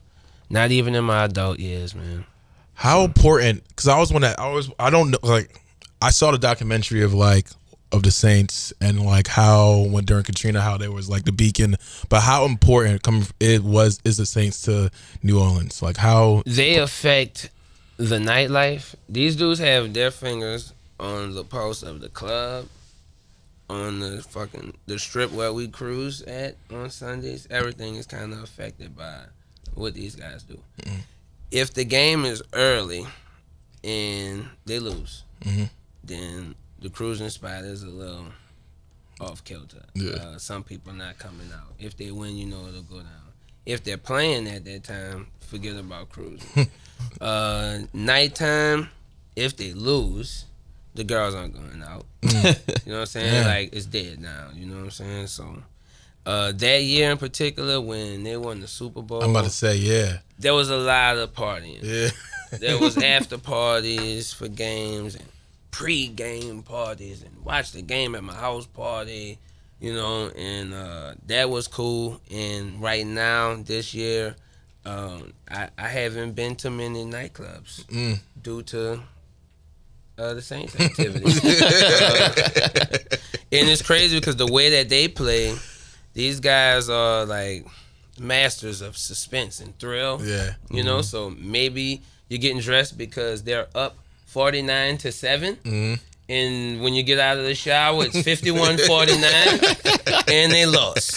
Not 0.50 0.72
even 0.72 0.96
in 0.96 1.04
my 1.04 1.25
adult 1.25 1.60
years, 1.60 1.94
man. 1.94 2.25
How 2.74 3.04
important? 3.04 3.68
Because 3.68 3.88
I 3.88 4.00
was 4.00 4.12
one 4.12 4.22
that 4.24 4.40
I 4.40 4.52
was. 4.52 4.69
I 4.78 4.90
don't 4.90 5.12
know. 5.12 5.18
Like 5.24 5.60
I 6.02 6.10
saw 6.10 6.31
the 6.31 6.38
documentary 6.38 7.04
of 7.04 7.13
like 7.13 7.48
of 7.92 8.04
the 8.04 8.12
Saints 8.12 8.74
and 8.81 9.06
like 9.06 9.28
how 9.28 9.88
when 9.90 10.04
during 10.04 10.24
Katrina 10.24 10.60
how 10.62 10.78
there 10.78 10.92
was 10.92 11.10
like 11.10 11.24
the 11.24 11.31
beacon, 11.31 11.78
but 12.10 12.22
how 12.22 12.46
important 12.46 13.01
come 13.04 13.25
it 13.40 13.63
was 13.63 14.00
is 14.04 14.18
the 14.18 14.25
Saints 14.25 14.62
to 14.63 14.92
New 15.24 15.40
Orleans? 15.40 15.81
Like 15.81 15.98
how? 15.98 16.44
they 16.46 16.75
affect 16.75 17.50
the 17.98 18.18
nightlife. 18.18 18.96
These 19.08 19.38
dudes 19.38 19.60
have 19.60 19.94
their 19.94 20.12
fingers 20.12 20.74
on 21.00 21.34
the 21.34 21.44
pulse 21.44 21.81
of 21.81 22.01
the 22.01 22.10
club, 22.10 22.68
on 23.70 24.00
the 24.00 24.22
fucking 24.30 24.74
the 24.86 25.00
strip 25.00 25.32
where 25.32 25.52
we 25.54 25.68
cruise 25.68 26.22
at 26.24 26.56
on 26.72 26.90
Sundays. 26.90 27.48
Everything 27.50 27.96
is 27.96 28.06
kind 28.06 28.32
of 28.34 28.44
affected 28.44 28.96
by 28.96 29.22
what 29.74 29.94
these 29.94 30.16
guys 30.16 30.44
do. 30.44 30.60
If 31.52 31.74
the 31.74 31.84
game 31.86 32.26
is 32.26 32.42
early 32.54 33.06
and 33.84 34.48
they 34.66 34.80
lose, 34.80 35.24
Mhm. 35.42 35.70
then 36.04 36.56
the 36.80 36.90
cruising 36.90 37.30
spot 37.30 37.64
is 37.64 37.84
a 37.84 37.90
little 37.90 38.28
off 39.20 39.44
kilter. 39.44 39.86
Yeah. 39.94 40.14
Uh, 40.14 40.38
some 40.38 40.64
people 40.64 40.94
not 40.94 41.18
coming 41.18 41.52
out. 41.54 41.74
If 41.80 41.96
they 41.98 42.12
win, 42.12 42.36
you 42.38 42.46
know 42.48 42.68
it'll 42.68 42.82
go 42.84 43.00
down. 43.00 43.10
If 43.66 43.84
they're 43.84 43.98
playing 43.98 44.48
at 44.48 44.66
that 44.66 44.84
time, 44.84 45.28
forget 45.40 45.76
about 45.76 46.10
cruising. 46.10 46.70
uh, 47.22 47.80
nighttime, 47.94 48.90
if 49.36 49.56
they 49.58 49.74
lose, 49.74 50.46
the 50.96 51.04
girls 51.04 51.36
aren't 51.36 51.54
going 51.54 51.84
out. 51.84 52.06
you 52.24 52.32
know 52.32 52.54
what 52.86 53.00
I'm 53.02 53.06
saying? 53.06 53.34
Yeah. 53.34 53.48
Like 53.48 53.70
it's 53.74 53.86
dead 53.86 54.20
now. 54.20 54.48
You 54.56 54.66
know 54.66 54.76
what 54.78 54.84
I'm 54.86 54.92
saying? 54.92 55.28
So. 55.28 55.64
Uh, 56.28 56.52
that 56.54 56.82
year 56.82 57.12
in 57.12 57.18
particular, 57.20 57.80
when 57.80 58.24
they 58.24 58.36
won 58.36 58.60
the 58.60 58.68
Super 58.68 59.04
Bowl, 59.04 59.22
I'm 59.22 59.30
about 59.30 59.44
to 59.44 59.52
say 59.52 59.75
yeah, 59.75 60.18
there 60.40 60.56
was 60.56 60.72
a 60.72 60.78
lot 60.78 61.18
of 61.18 61.34
partying. 61.34 61.80
yeah. 61.84 62.10
There 62.60 62.80
was 62.80 62.98
after 63.16 63.38
parties 63.38 64.34
for 64.34 64.48
games 64.48 65.14
and 65.16 65.25
pre-game 65.72 66.64
parties 66.64 67.22
and 67.22 67.44
watch 67.46 67.74
the 67.74 67.82
game 67.84 68.16
at 68.16 68.24
my 68.24 68.34
house 68.34 68.66
party, 68.66 69.38
you 69.80 69.94
know, 69.94 70.30
and 70.30 70.74
uh, 70.74 71.14
that 71.28 71.50
was 71.50 71.68
cool. 71.68 72.20
And 72.32 72.82
right 72.82 73.06
now, 73.06 73.56
this 73.56 73.94
year, 73.94 74.36
um, 74.86 75.34
I, 75.52 75.70
I 75.78 75.90
haven't 75.90 76.32
been 76.34 76.56
to 76.58 76.70
many 76.72 77.04
nightclubs 77.04 77.86
Mm. 77.86 78.20
due 78.42 78.64
to 78.64 79.02
uh, 80.17 80.34
the 80.34 80.41
Saints 80.41 80.79
activities. 80.79 81.43
Uh, 81.43 82.34
and 83.51 83.69
it's 83.69 83.81
crazy 83.81 84.19
because 84.19 84.36
the 84.36 84.48
way 84.51 84.69
that 84.72 84.89
they 84.89 85.07
play, 85.07 85.55
these 86.13 86.39
guys 86.39 86.89
are 86.89 87.25
like 87.25 87.65
masters 88.19 88.81
of 88.81 88.98
suspense 88.98 89.60
and 89.60 89.77
thrill. 89.79 90.22
Yeah. 90.24 90.53
You 90.69 90.84
know, 90.84 91.01
so 91.01 91.29
maybe 91.31 92.01
you're 92.29 92.39
getting 92.39 92.62
dressed 92.62 92.98
because 92.98 93.43
they're 93.43 93.67
up 93.75 93.98
49 94.27 94.98
to 95.00 95.12
7. 95.12 95.55
Mhm. 95.57 96.00
And 96.27 96.81
when 96.81 96.95
you 96.95 97.03
get 97.03 97.19
out 97.19 97.38
of 97.38 97.43
the 97.43 97.53
shower, 97.53 98.03
it's 98.03 98.19
51 98.19 98.79
49, 98.79 99.60
and 100.27 100.51
they 100.51 100.65
lost. 100.65 101.12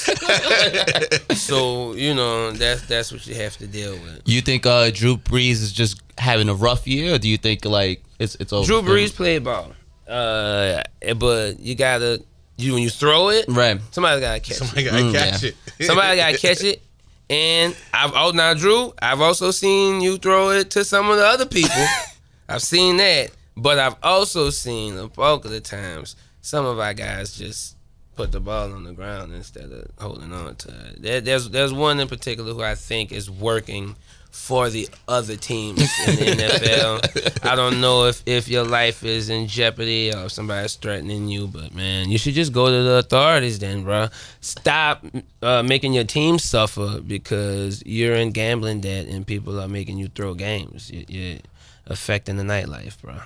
so, 1.35 1.95
you 1.95 2.13
know, 2.15 2.51
that's 2.51 2.83
that's 2.83 3.11
what 3.11 3.27
you 3.27 3.35
have 3.37 3.57
to 3.57 3.67
deal 3.67 3.93
with. 3.93 4.21
You 4.27 4.43
think 4.43 4.67
uh, 4.67 4.91
Drew 4.91 5.17
Brees 5.17 5.63
is 5.63 5.73
just 5.73 6.03
having 6.19 6.51
a 6.51 6.55
rough 6.55 6.87
year, 6.87 7.15
or 7.15 7.19
do 7.19 7.27
you 7.27 7.39
think 7.39 7.65
like 7.65 8.03
it's 8.19 8.35
it's 8.37 8.53
over? 8.53 8.67
Drew 8.67 8.83
for 8.83 8.89
him? 8.89 8.95
Brees 8.97 9.15
played 9.15 9.45
ball. 9.45 9.73
Uh, 10.07 10.83
but 11.17 11.59
you 11.61 11.75
gotta, 11.75 12.23
you 12.57 12.73
when 12.75 12.83
you 12.83 12.91
throw 12.91 13.29
it, 13.29 13.45
right? 13.49 13.79
somebody 13.91 14.21
gotta 14.21 14.41
catch 14.41 14.57
Somebody 14.57 14.83
it. 14.83 14.91
gotta 14.91 15.03
Mm, 15.05 15.13
catch 15.13 15.43
yeah. 15.43 15.51
it. 15.79 15.85
Somebody 15.87 16.17
gotta 16.17 16.39
catch 16.47 16.63
it. 16.65 16.83
And 17.31 17.77
I've 17.93 18.13
oh 18.15 18.31
now 18.35 18.55
Drew, 18.55 18.93
I've 19.03 19.21
also 19.21 19.51
seen 19.51 20.01
you 20.01 20.17
throw 20.17 20.51
it 20.51 20.71
to 20.71 20.85
some 20.85 21.11
of 21.11 21.17
the 21.19 21.27
other 21.27 21.45
people. 21.47 21.85
I've 22.49 22.63
seen 22.63 22.97
that, 22.97 23.31
but 23.57 23.79
I've 23.79 23.97
also 24.03 24.49
seen 24.49 24.97
the 24.97 25.09
bulk 25.09 25.45
of 25.45 25.51
the 25.51 25.61
times 25.61 26.17
some 26.41 26.65
of 26.65 26.79
our 26.79 26.95
guys 26.95 27.37
just 27.37 27.77
put 28.17 28.33
the 28.33 28.41
ball 28.41 28.73
on 28.73 28.85
the 28.85 28.93
ground 28.93 29.35
instead 29.35 29.71
of 29.71 29.91
holding 30.01 30.33
on 30.33 30.57
to 30.57 30.69
it. 30.71 31.03
There, 31.03 31.21
there's 31.21 31.51
there's 31.51 31.75
one 31.75 32.01
in 32.01 32.09
particular 32.09 32.55
who 32.55 32.63
I 32.63 32.75
think 32.77 33.13
is 33.13 33.31
working 33.31 33.95
for 34.31 34.71
the 34.71 34.89
other 35.09 35.37
teams 35.37 35.81
in 36.07 36.17
the 36.17 36.43
NFL. 36.45 37.47
I 37.47 37.55
don't 37.57 37.81
know 37.81 38.05
if, 38.07 38.23
if 38.27 38.49
your 38.49 38.65
life 38.65 39.03
is 39.05 39.31
in 39.31 39.47
jeopardy 39.49 40.13
or 40.15 40.27
if 40.27 40.33
somebody's 40.33 40.75
threatening 40.75 41.29
you, 41.29 41.47
but 41.49 41.75
man, 41.75 42.09
you 42.11 42.19
should 42.19 42.35
just 42.35 42.53
go 42.53 42.67
to 42.67 42.83
the 42.83 42.95
authorities 42.97 43.59
then, 43.59 43.83
bro. 43.85 44.09
Stop 44.41 45.05
uh, 45.43 45.63
making 45.63 45.93
your 45.93 46.05
team 46.05 46.39
suffer 46.39 47.01
because 47.01 47.83
you're 47.85 48.15
in 48.15 48.31
gambling 48.31 48.81
debt 48.81 49.07
and 49.07 49.27
people 49.27 49.61
are 49.61 49.69
making 49.69 49.99
you 49.99 50.09
throw 50.09 50.35
games. 50.35 50.91
You- 50.91 51.05
You're 51.09 51.39
affecting 51.87 52.37
the 52.37 52.45
nightlife, 52.45 53.01
bro. 53.01 53.17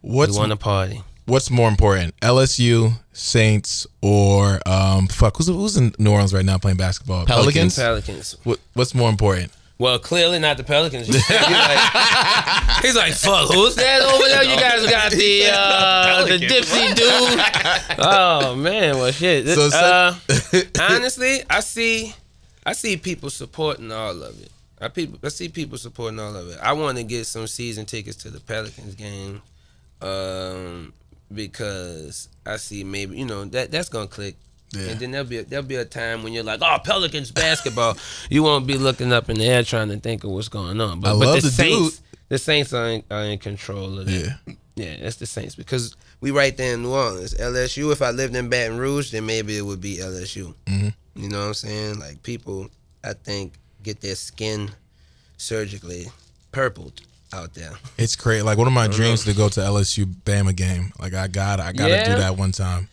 What's 0.00 0.32
we 0.32 0.38
want 0.38 0.50
to 0.50 0.56
party. 0.56 1.02
What's 1.26 1.50
more 1.50 1.68
important, 1.68 2.18
LSU, 2.20 2.94
Saints, 3.12 3.86
or 4.02 4.58
um, 4.66 5.06
fuck? 5.06 5.36
Who's 5.36 5.46
who's 5.46 5.76
in 5.76 5.94
New 5.98 6.10
Orleans 6.10 6.34
right 6.34 6.44
now 6.44 6.58
playing 6.58 6.78
basketball? 6.78 7.24
Pelicans. 7.26 7.76
Pelicans. 7.76 8.36
What, 8.42 8.58
what's 8.72 8.94
more 8.94 9.08
important? 9.10 9.52
Well, 9.80 9.98
clearly 9.98 10.38
not 10.38 10.58
the 10.58 10.62
Pelicans. 10.62 11.06
he's, 11.06 11.30
like, 11.30 12.82
he's 12.82 12.94
like, 12.94 13.14
fuck, 13.14 13.50
who's 13.50 13.74
that 13.76 14.02
over 14.02 14.28
there? 14.28 14.42
You 14.42 14.60
guys 14.60 14.84
got 14.90 15.10
the 15.10 15.48
uh, 15.50 16.26
the 16.26 16.36
dipsy 16.36 16.94
dude. 16.94 17.98
Oh 17.98 18.54
man, 18.56 18.98
well 18.98 19.10
shit. 19.10 19.46
So, 19.48 19.70
so- 19.70 19.78
uh, 19.78 20.14
honestly, 20.82 21.40
I 21.48 21.60
see, 21.60 22.14
I 22.66 22.74
see 22.74 22.98
people 22.98 23.30
supporting 23.30 23.90
all 23.90 24.22
of 24.22 24.38
it. 24.42 24.52
I 24.82 24.88
people, 24.88 25.18
I 25.24 25.28
see 25.30 25.48
people 25.48 25.78
supporting 25.78 26.20
all 26.20 26.36
of 26.36 26.50
it. 26.50 26.58
I 26.62 26.74
want 26.74 26.98
to 26.98 27.02
get 27.02 27.24
some 27.26 27.46
season 27.46 27.86
tickets 27.86 28.18
to 28.18 28.28
the 28.28 28.40
Pelicans 28.40 28.94
game, 28.96 29.40
um, 30.02 30.92
because 31.32 32.28
I 32.44 32.56
see 32.58 32.84
maybe 32.84 33.16
you 33.16 33.24
know 33.24 33.46
that 33.46 33.70
that's 33.70 33.88
gonna 33.88 34.08
click. 34.08 34.36
Yeah. 34.72 34.90
And 34.90 35.00
then 35.00 35.10
there'll 35.10 35.26
be 35.26 35.38
a, 35.38 35.42
there'll 35.44 35.64
be 35.64 35.74
a 35.76 35.84
time 35.84 36.22
when 36.22 36.32
you're 36.32 36.44
like, 36.44 36.60
oh, 36.62 36.78
Pelicans 36.84 37.30
basketball. 37.32 37.96
you 38.30 38.42
won't 38.42 38.66
be 38.66 38.78
looking 38.78 39.12
up 39.12 39.28
in 39.28 39.36
the 39.38 39.44
air 39.44 39.62
trying 39.64 39.88
to 39.88 39.96
think 39.98 40.22
of 40.24 40.30
what's 40.30 40.48
going 40.48 40.80
on. 40.80 41.00
But, 41.00 41.16
I 41.16 41.18
but 41.18 41.34
the, 41.36 41.40
the 41.40 41.50
Saints, 41.50 41.96
dude. 41.98 42.06
the 42.28 42.38
Saints 42.38 42.72
are 42.72 42.86
in, 42.88 43.02
are 43.10 43.24
in 43.24 43.38
control 43.38 43.98
of 43.98 44.06
that. 44.06 44.36
Yeah. 44.46 44.54
Yeah, 44.76 44.96
that's 45.02 45.16
the 45.16 45.26
Saints 45.26 45.54
because 45.56 45.94
we 46.20 46.30
right 46.30 46.56
there 46.56 46.74
in 46.74 46.82
New 46.82 46.92
Orleans. 46.92 47.34
LSU. 47.34 47.92
If 47.92 48.00
I 48.00 48.10
lived 48.12 48.34
in 48.36 48.48
Baton 48.48 48.78
Rouge, 48.78 49.10
then 49.10 49.26
maybe 49.26 49.58
it 49.58 49.62
would 49.62 49.80
be 49.80 49.96
LSU. 49.98 50.54
Mhm. 50.66 50.94
You 51.16 51.28
know 51.28 51.40
what 51.40 51.46
I'm 51.48 51.54
saying? 51.54 51.98
Like 51.98 52.22
people, 52.22 52.68
I 53.04 53.12
think 53.12 53.54
get 53.82 54.00
their 54.00 54.14
skin 54.14 54.70
surgically 55.36 56.06
purpled 56.52 57.00
out 57.32 57.54
there. 57.54 57.72
It's 57.98 58.16
crazy. 58.16 58.42
Like 58.42 58.58
one 58.58 58.66
of 58.66 58.72
my 58.72 58.88
dreams 58.88 59.24
to 59.24 59.34
go 59.34 59.48
to 59.50 59.60
LSU 59.60 60.04
Bama 60.24 60.54
game. 60.54 60.92
Like 60.98 61.14
I 61.14 61.26
got, 61.28 61.60
I 61.60 61.72
got 61.72 61.86
to 61.88 61.90
Yeah. 61.92 62.14
do 62.14 62.20
that 62.20 62.36
one 62.36 62.52
time. 62.52 62.88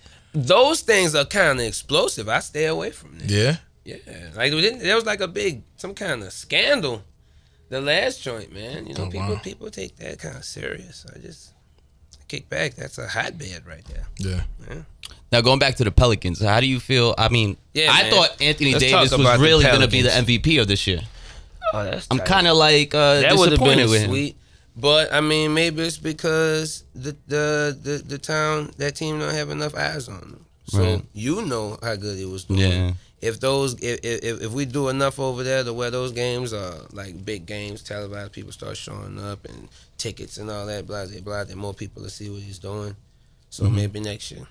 Those 0.46 0.82
things 0.82 1.16
are 1.16 1.26
kind 1.26 1.60
of 1.60 1.66
explosive. 1.66 2.30
I 2.30 2.40
stay 2.40 2.66
away 2.66 2.92
from 2.92 3.18
them. 3.18 3.28
Yeah. 3.30 3.58
Yeah, 3.84 3.96
like 4.36 4.52
we 4.52 4.60
didn't, 4.60 4.80
there 4.80 4.96
was 4.96 5.06
like 5.06 5.22
a 5.22 5.30
big 5.30 5.64
some 5.78 5.94
kind 5.94 6.22
of 6.22 6.34
scandal. 6.34 7.04
The 7.70 7.80
last 7.80 8.22
joint, 8.22 8.54
man. 8.54 8.86
You 8.86 8.94
know, 8.96 9.06
Oh, 9.06 9.10
people 9.10 9.30
wow. 9.36 9.40
people 9.42 9.70
take 9.72 9.96
that 9.98 10.20
kind 10.20 10.36
of 10.36 10.44
serious. 10.44 11.06
I 11.16 11.20
just 11.20 11.54
kick 12.28 12.50
back. 12.50 12.76
That's 12.76 12.98
a 12.98 13.08
hotbed 13.08 13.66
right 13.66 13.86
there. 13.86 14.06
Yeah. 14.20 14.82
Now 15.32 15.40
going 15.42 15.60
back 15.60 15.76
to 15.76 15.86
the 15.86 15.92
Pelicans, 15.92 16.42
how 16.42 16.60
do 16.60 16.68
you 16.68 16.82
feel? 16.82 17.16
I 17.18 17.30
mean, 17.30 17.56
Yeah, 17.74 17.92
I 17.92 18.04
man. 18.04 18.12
thought 18.12 18.42
Anthony 18.42 18.74
Let's 18.74 18.84
Davis 18.84 19.12
was 19.18 19.40
really 19.40 19.64
going 19.64 19.82
to 19.82 19.88
be 19.88 20.02
the 20.02 20.10
MVP 20.10 20.60
of 20.62 20.68
this 20.68 20.86
year. 20.86 21.00
Oh, 21.74 21.84
that's 21.86 22.08
I'm 22.12 22.20
kind 22.20 22.48
of 22.48 22.58
like 22.58 22.94
uh, 22.94 23.22
that 23.22 23.32
disappointed 23.32 23.78
been 23.78 23.90
with 23.90 24.02
him. 24.02 24.10
sweet. 24.10 24.36
But 24.80 25.12
I 25.12 25.22
mean, 25.22 25.54
maybe 25.54 25.82
it's 25.84 25.98
because 25.98 26.84
the 26.94 27.16
the 27.28 27.78
the, 27.82 27.98
the 28.06 28.18
town 28.18 28.72
that 28.78 28.96
team 28.96 29.20
don't 29.20 29.34
have 29.34 29.50
enough 29.50 29.74
eyes 29.76 30.08
on 30.08 30.20
them. 30.20 30.46
So 30.68 30.84
Right. 30.84 31.02
you 31.14 31.42
know 31.46 31.78
how 31.82 31.96
good 31.96 32.18
he 32.18 32.26
was 32.26 32.44
doing. 32.44 32.60
Yeah. 32.60 32.92
If 33.20 33.40
those 33.40 33.74
if, 33.82 34.00
if 34.04 34.42
if 34.44 34.52
we 34.52 34.66
do 34.66 34.90
enough 34.90 35.20
over 35.20 35.44
there 35.44 35.64
to 35.64 35.74
where 35.74 35.90
those 35.90 36.12
games 36.12 36.54
are 36.54 36.76
like 36.94 37.26
big 37.26 37.46
games, 37.48 37.82
televised, 37.82 38.34
people 38.34 38.52
start 38.52 38.78
showing 38.78 39.18
up 39.20 39.44
and 39.46 39.68
tickets 39.98 40.38
and 40.38 40.52
all 40.52 40.68
that, 40.68 40.86
blah 40.86 41.06
blah 41.08 41.22
blah, 41.22 41.44
then 41.44 41.58
more 41.58 41.74
people 41.74 42.04
will 42.04 42.10
see 42.10 42.30
what 42.30 42.42
he's 42.42 42.60
doing. 42.60 42.96
So 43.50 43.64
Mm-hmm. 43.64 43.76
maybe 43.76 44.00
next 44.02 44.30
year. 44.32 44.46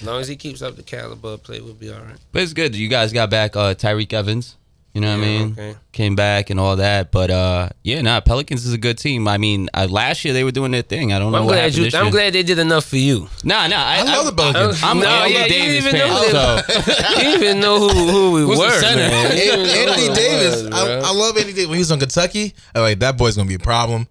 As 0.00 0.06
long 0.06 0.20
as 0.20 0.28
he 0.28 0.36
keeps 0.36 0.60
up 0.62 0.74
the 0.76 0.82
caliber 0.82 1.28
of 1.34 1.42
play, 1.44 1.60
we'll 1.60 1.74
be 1.74 1.92
all 1.92 2.00
right. 2.00 2.18
But 2.32 2.42
it's 2.42 2.52
good. 2.52 2.74
You 2.74 2.88
guys 2.88 3.12
got 3.12 3.30
back 3.30 3.54
uh, 3.56 3.74
Tyreke 3.74 4.12
Evans. 4.12 4.56
You 4.94 5.02
know 5.02 5.10
what 5.16 5.22
I 5.22 5.26
mean? 5.28 5.52
okay. 5.52 5.76
Came 5.92 6.16
back 6.16 6.50
and 6.50 6.58
all 6.58 6.76
that. 6.76 7.12
But 7.12 7.30
uh, 7.30 7.68
yeah, 7.84 8.00
nah, 8.00 8.20
Pelicans 8.20 8.66
is 8.66 8.72
a 8.72 8.78
good 8.78 8.98
team. 8.98 9.28
I 9.28 9.38
mean, 9.38 9.68
uh, 9.74 9.86
last 9.88 10.24
year 10.24 10.34
they 10.34 10.42
were 10.42 10.50
doing 10.50 10.72
their 10.72 10.82
thing. 10.82 11.12
I 11.12 11.18
don't 11.20 11.30
know 11.30 11.38
I'm 11.38 11.44
what 11.44 11.52
glad 11.52 11.58
happened 11.60 11.76
you. 11.76 11.84
this 11.84 11.94
I'm 11.94 12.04
year. 12.06 12.12
glad 12.12 12.32
they 12.32 12.42
did 12.42 12.58
enough 12.58 12.84
for 12.86 12.96
you. 12.96 13.28
Nah, 13.44 13.66
nah. 13.68 13.76
I, 13.76 13.98
I 13.98 14.02
love 14.02 14.26
the 14.26 14.32
Pelicans. 14.32 14.82
I'm 14.82 14.98
No, 15.00 15.06
an 15.06 15.12
Anthony 15.12 15.34
yeah, 15.34 15.44
you 15.44 15.48
Davis 15.50 15.84
didn't 15.84 15.96
even 15.96 16.00
fan. 16.00 16.32
know 16.32 16.62
So 16.66 16.82
You 17.10 17.16
didn't 17.22 17.42
even 17.42 17.60
know 17.60 17.78
who, 17.80 17.88
who 18.10 18.32
we 18.32 18.40
Who's 18.40 18.58
the 18.58 18.64
were, 18.64 18.70
center? 18.80 19.08
man. 19.08 19.30
You 19.36 19.38
didn't 19.42 19.66
know 19.66 19.92
Anthony 19.92 20.14
Davis. 20.14 20.62
was, 20.64 20.72
I. 20.72 20.98
I 21.08 21.12
love 21.12 21.36
Anthony 21.36 21.52
Davis. 21.52 21.68
When 21.68 21.74
he 21.76 21.80
was 21.82 21.92
on 21.92 22.00
Kentucky, 22.00 22.54
I'm 22.74 22.82
like 22.82 22.98
that 23.00 23.16
boy's 23.16 23.36
gonna 23.36 23.48
be 23.48 23.54
a 23.54 23.58
problem. 23.60 24.08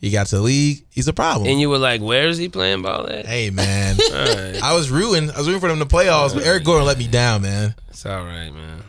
He 0.00 0.10
got 0.10 0.26
to 0.28 0.36
the 0.36 0.42
league. 0.42 0.84
He's 0.90 1.06
a 1.08 1.12
problem. 1.14 1.48
And 1.48 1.58
you 1.60 1.70
were 1.70 1.78
like, 1.78 2.02
"Where 2.02 2.28
is 2.28 2.36
he 2.36 2.48
playing 2.50 2.82
ball 2.82 3.08
at?" 3.08 3.24
hey 3.24 3.48
man, 3.50 3.96
All 4.12 4.16
right, 4.36 4.62
I 4.62 4.74
was 4.74 4.90
rooting. 4.90 5.30
I 5.30 5.38
was 5.38 5.46
rooting 5.46 5.60
for 5.60 5.68
them 5.68 5.80
in 5.80 5.86
the 5.88 5.94
playoffs, 5.94 6.34
but 6.34 6.44
Eric 6.44 6.64
Gordon 6.64 6.86
let 6.86 6.98
me 6.98 7.06
down, 7.08 7.40
man. 7.42 7.74
it's 7.88 8.04
all 8.04 8.22
right, 8.24 8.50
man. 8.50 8.82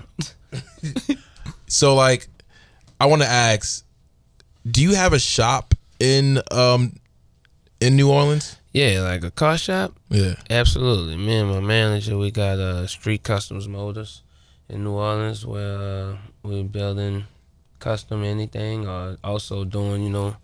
So 1.67 1.95
like, 1.95 2.27
I 2.99 3.05
want 3.07 3.21
to 3.21 3.27
ask, 3.27 3.83
do 4.69 4.81
you 4.81 4.95
have 4.95 5.13
a 5.13 5.19
shop 5.19 5.73
in 5.99 6.41
um 6.51 6.93
in 7.79 7.95
New 7.95 8.09
Orleans? 8.09 8.57
Yeah, 8.73 9.01
like 9.01 9.23
a 9.23 9.31
car 9.31 9.57
shop. 9.57 9.93
Yeah. 10.09 10.35
Absolutely. 10.49 11.15
Me 11.15 11.37
and 11.37 11.49
my 11.49 11.61
manager, 11.61 12.17
we 12.17 12.29
got 12.29 12.59
uh, 12.59 12.87
Street 12.87 13.23
Customs 13.23 13.69
Motors 13.69 14.21
in 14.67 14.83
New 14.83 14.91
Orleans, 14.91 15.45
where 15.45 15.77
uh, 15.77 16.17
we're 16.43 16.63
building 16.63 17.25
custom 17.79 18.23
anything, 18.23 18.85
or 18.85 19.17
also 19.23 19.63
doing, 19.63 20.03
you 20.03 20.09
know, 20.09 20.35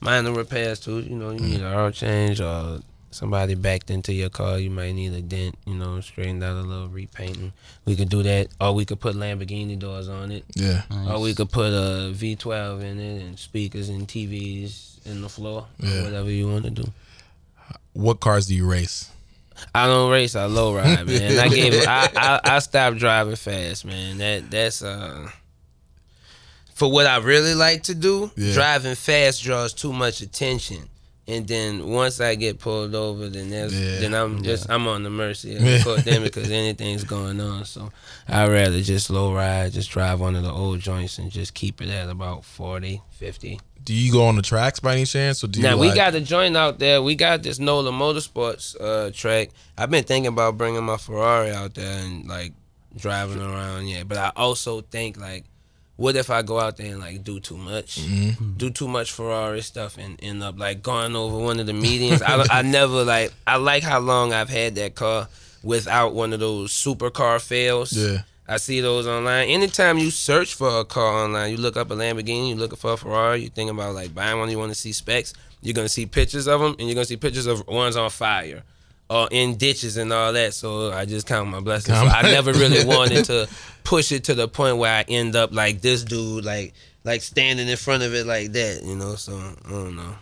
minor 0.00 0.32
repairs 0.32 0.78
too. 0.78 1.00
You 1.00 1.16
know, 1.16 1.30
you 1.30 1.40
need 1.40 1.60
an 1.60 1.74
oil 1.74 1.90
change, 1.90 2.40
or 2.40 2.80
somebody 3.12 3.54
backed 3.54 3.90
into 3.90 4.12
your 4.12 4.28
car, 4.30 4.58
you 4.58 4.70
might 4.70 4.92
need 4.92 5.12
a 5.12 5.22
dent. 5.22 5.56
You 5.66 5.74
know, 5.74 6.00
straightened 6.00 6.42
out 6.42 6.56
a 6.56 6.62
little 6.62 6.88
repainting. 6.88 7.52
We 7.84 7.94
could 7.96 8.08
do 8.08 8.22
that, 8.22 8.48
or 8.60 8.72
we 8.74 8.84
could 8.84 9.00
put 9.00 9.14
Lamborghini 9.16 9.78
doors 9.78 10.08
on 10.08 10.32
it. 10.32 10.44
Yeah. 10.54 10.82
Or 11.08 11.20
we 11.20 11.34
could 11.34 11.50
put 11.50 11.72
a 11.72 12.12
V12 12.12 12.82
in 12.82 12.98
it 13.00 13.22
and 13.22 13.38
speakers 13.38 13.88
and 13.88 14.06
TVs 14.08 15.06
in 15.06 15.22
the 15.22 15.28
floor, 15.28 15.66
Yeah. 15.78 16.00
or 16.00 16.04
whatever 16.04 16.30
you 16.30 16.48
want 16.48 16.64
to 16.64 16.70
do. 16.70 16.84
What 17.92 18.20
cars 18.20 18.46
do 18.46 18.54
you 18.54 18.66
race? 18.68 19.10
I 19.74 19.86
don't 19.86 20.10
race. 20.10 20.34
I 20.34 20.46
low 20.46 20.74
ride, 20.74 21.06
man. 21.06 21.38
I 21.38 21.48
gave. 21.54 21.74
I, 21.86 22.08
I 22.16 22.40
I 22.56 22.58
stopped 22.58 22.98
driving 22.98 23.36
fast, 23.36 23.84
man. 23.84 24.18
That 24.18 24.50
that's 24.50 24.82
uh. 24.82 25.28
For 26.74 26.90
what 26.90 27.06
I 27.06 27.18
really 27.18 27.54
like 27.54 27.84
to 27.84 27.94
do, 27.94 28.30
Yeah. 28.36 28.54
driving 28.54 28.94
fast 28.94 29.42
draws 29.42 29.72
too 29.72 29.92
much 29.92 30.20
attention, 30.20 30.88
and 31.28 31.46
then 31.46 31.86
once 31.88 32.20
I 32.20 32.34
get 32.34 32.58
pulled 32.58 32.94
over, 32.94 33.28
then 33.28 33.48
there's 33.50 33.72
Yeah. 33.78 34.00
then 34.00 34.14
I'm 34.14 34.42
just 34.42 34.68
I'm 34.70 34.86
on 34.88 35.02
the 35.04 35.10
mercy 35.10 35.54
of 35.56 35.62
the 35.62 35.80
court 35.84 36.04
then 36.04 36.22
because 36.22 36.50
anything's 36.62 37.04
going 37.04 37.40
on. 37.40 37.64
So 37.64 37.90
I'd 38.28 38.48
rather 38.50 38.80
just 38.80 39.08
low 39.10 39.32
ride, 39.34 39.72
just 39.72 39.90
drive 39.90 40.20
one 40.20 40.34
of 40.36 40.42
the 40.42 40.50
old 40.52 40.80
joints 40.80 41.18
and 41.18 41.30
just 41.30 41.54
keep 41.54 41.80
it 41.80 41.88
at 41.88 42.08
about 42.10 42.44
40, 42.44 43.02
50. 43.10 43.60
Do 43.84 43.94
you 43.94 44.12
go 44.12 44.24
on 44.26 44.36
the 44.36 44.42
tracks 44.42 44.78
by 44.78 44.92
any 44.94 45.04
chance, 45.04 45.42
or 45.42 45.48
do 45.48 45.58
you? 45.58 45.64
Now 45.66 45.76
we 45.76 45.92
got 45.92 46.14
a 46.14 46.20
joint 46.20 46.56
out 46.56 46.78
there. 46.78 47.02
We 47.02 47.16
got 47.16 47.42
this 47.42 47.58
NOLA 47.58 47.90
Motorsports 47.90 48.76
uh, 48.80 49.10
track. 49.12 49.50
I've 49.76 49.90
been 49.90 50.04
thinking 50.04 50.28
about 50.28 50.56
bringing 50.56 50.84
my 50.84 50.96
Ferrari 50.98 51.50
out 51.50 51.74
there 51.74 51.98
and 52.04 52.28
like 52.28 52.52
driving 52.96 53.40
around. 53.42 53.88
Yeah, 53.88 54.04
but 54.04 54.18
I 54.18 54.30
also 54.36 54.82
think 54.82 55.18
like, 55.20 55.46
what 55.96 56.16
if 56.16 56.30
I 56.30 56.42
go 56.42 56.58
out 56.58 56.76
there 56.78 56.92
and 56.92 57.00
like 57.00 57.22
do 57.22 57.38
too 57.40 57.56
much, 57.56 58.00
Mm-hmm. 58.00 58.52
do 58.56 58.70
too 58.70 58.88
much 58.88 59.12
Ferrari 59.12 59.60
stuff 59.62 59.98
and 59.98 60.18
end 60.22 60.42
up 60.42 60.58
like 60.58 60.82
going 60.82 61.14
over 61.14 61.38
one 61.38 61.60
of 61.60 61.66
the 61.66 61.72
medians? 61.72 62.22
I, 62.22 62.58
I 62.58 62.62
never 62.78 63.04
like. 63.04 63.32
I 63.46 63.56
like 63.56 63.82
how 63.82 64.00
long 64.00 64.32
I've 64.32 64.50
had 64.50 64.74
that 64.76 64.94
car 64.94 65.28
without 65.62 66.14
one 66.14 66.32
of 66.32 66.40
those 66.40 66.72
supercar 66.72 67.40
fails. 67.40 67.92
Yeah. 67.92 68.22
I 68.48 68.56
see 68.56 68.80
those 68.80 69.06
online. 69.06 69.48
Anytime 69.48 69.98
you 69.98 70.10
search 70.10 70.54
for 70.54 70.80
a 70.80 70.84
car 70.84 71.24
online, 71.24 71.52
you 71.52 71.56
look 71.56 71.76
up 71.76 71.90
a 71.90 71.94
Lamborghini, 71.94 72.48
you 72.50 72.54
looking 72.56 72.76
for 72.76 72.94
a 72.94 72.96
Ferrari, 72.96 73.42
you 73.42 73.48
think 73.48 73.70
about 73.70 73.94
like 73.94 74.12
buying 74.14 74.38
one, 74.38 74.50
you 74.50 74.58
want 74.58 74.72
to 74.72 74.78
see 74.78 74.92
specs, 74.92 75.32
you're 75.62 75.74
gonna 75.74 75.88
see 75.88 76.06
pictures 76.06 76.48
of 76.48 76.60
them, 76.60 76.74
and 76.78 76.88
you're 76.88 76.94
gonna 76.94 77.04
see 77.04 77.16
pictures 77.16 77.46
of 77.46 77.66
ones 77.68 77.94
on 77.96 78.10
fire 78.10 78.64
or 79.12 79.28
in 79.30 79.56
ditches 79.56 79.96
and 79.96 80.12
all 80.12 80.32
that. 80.32 80.54
So 80.54 80.90
I 80.92 81.04
just 81.04 81.26
count 81.26 81.50
my 81.50 81.60
blessings. 81.60 81.98
So 81.98 82.04
I 82.04 82.22
never 82.22 82.52
really 82.52 82.84
wanted 82.84 83.24
to 83.26 83.48
push 83.84 84.12
it 84.12 84.24
to 84.24 84.34
the 84.34 84.48
point 84.48 84.78
where 84.78 84.92
I 84.92 85.04
end 85.08 85.36
up 85.36 85.52
like 85.52 85.80
this 85.80 86.02
dude, 86.04 86.44
like 86.44 86.72
like 87.04 87.20
standing 87.22 87.68
in 87.68 87.76
front 87.76 88.02
of 88.02 88.14
it 88.14 88.26
like 88.26 88.52
that, 88.52 88.82
you 88.84 88.96
know. 88.96 89.16
So 89.16 89.36
I 89.36 89.70
don't 89.70 89.96
know. 89.96 90.14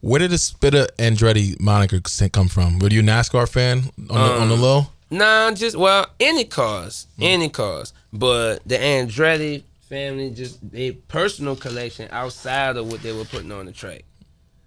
Where 0.00 0.18
did 0.18 0.32
the 0.32 0.36
Spitta 0.36 0.88
Andretti 0.98 1.58
moniker 1.58 2.00
come 2.28 2.48
from? 2.48 2.78
Were 2.78 2.88
you 2.88 3.00
a 3.00 3.02
NASCAR 3.02 3.48
fan 3.48 3.84
on 4.10 4.28
the, 4.28 4.40
on 4.42 4.48
the 4.50 4.56
low? 4.56 4.86
Nah, 5.10 5.52
just 5.52 5.76
well, 5.76 6.06
any 6.20 6.44
cars, 6.44 7.06
Hmm. 7.16 7.22
any 7.22 7.48
cars. 7.48 7.92
But 8.12 8.60
the 8.66 8.76
Andretti 8.76 9.62
family 9.88 10.30
just 10.30 10.58
they 10.70 10.92
personal 10.92 11.56
collection 11.56 12.08
outside 12.10 12.76
of 12.76 12.90
what 12.90 13.02
they 13.02 13.12
were 13.12 13.24
putting 13.24 13.52
on 13.52 13.66
the 13.66 13.72
track. 13.72 14.04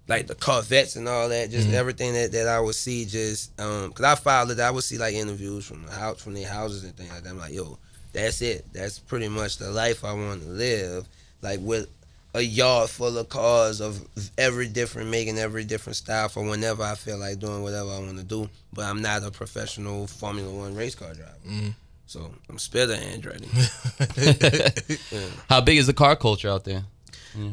Like 0.07 0.27
the 0.27 0.35
Corvettes 0.35 0.95
and 0.95 1.07
all 1.07 1.27
that, 1.29 1.51
just 1.51 1.69
everything 1.69 2.13
that, 2.13 2.31
that 2.31 2.47
I 2.47 2.59
would 2.59 2.75
see 2.75 3.05
just 3.05 3.59
um 3.59 3.91
cause 3.91 4.05
I 4.05 4.15
followed 4.15 4.51
it, 4.51 4.59
I 4.59 4.71
would 4.71 4.83
see 4.83 4.97
like 4.97 5.13
interviews 5.13 5.65
from 5.65 5.85
the 5.85 5.91
house 5.91 6.21
from 6.21 6.33
their 6.33 6.47
houses 6.47 6.83
and 6.83 6.95
things 6.95 7.11
like 7.11 7.23
that. 7.23 7.29
I'm 7.29 7.37
like, 7.37 7.53
yo, 7.53 7.77
that's 8.13 8.41
it. 8.41 8.65
That's 8.73 8.99
pretty 8.99 9.27
much 9.27 9.57
the 9.57 9.69
life 9.69 10.05
I 10.05 10.13
want 10.13 10.43
to 10.43 10.47
live. 10.47 11.07
Like 11.41 11.59
with 11.61 11.89
a 12.33 12.41
yard 12.41 12.89
full 12.89 13.17
of 13.17 13.29
cars 13.29 13.81
of 13.81 13.99
every 14.37 14.67
different 14.67 15.09
making, 15.09 15.37
every 15.39 15.63
different 15.63 15.95
style 15.95 16.29
for 16.29 16.43
whenever 16.43 16.83
I 16.83 16.95
feel 16.95 17.17
like 17.17 17.39
doing 17.39 17.63
whatever 17.63 17.89
I 17.89 17.99
want 17.99 18.17
to 18.17 18.23
do. 18.23 18.49
But 18.73 18.85
I'm 18.85 19.01
not 19.01 19.23
a 19.23 19.31
professional 19.31 20.07
Formula 20.07 20.49
One 20.51 20.75
race 20.75 20.95
car 20.95 21.13
driver. 21.13 21.33
Mm. 21.47 21.73
So 22.05 22.31
I'm 22.49 22.55
the 22.55 22.95
Andretti. 22.95 23.49
How 25.49 25.59
big 25.61 25.77
is 25.77 25.87
the 25.87 25.93
car 25.93 26.15
culture 26.15 26.49
out 26.49 26.63
there? 26.63 26.85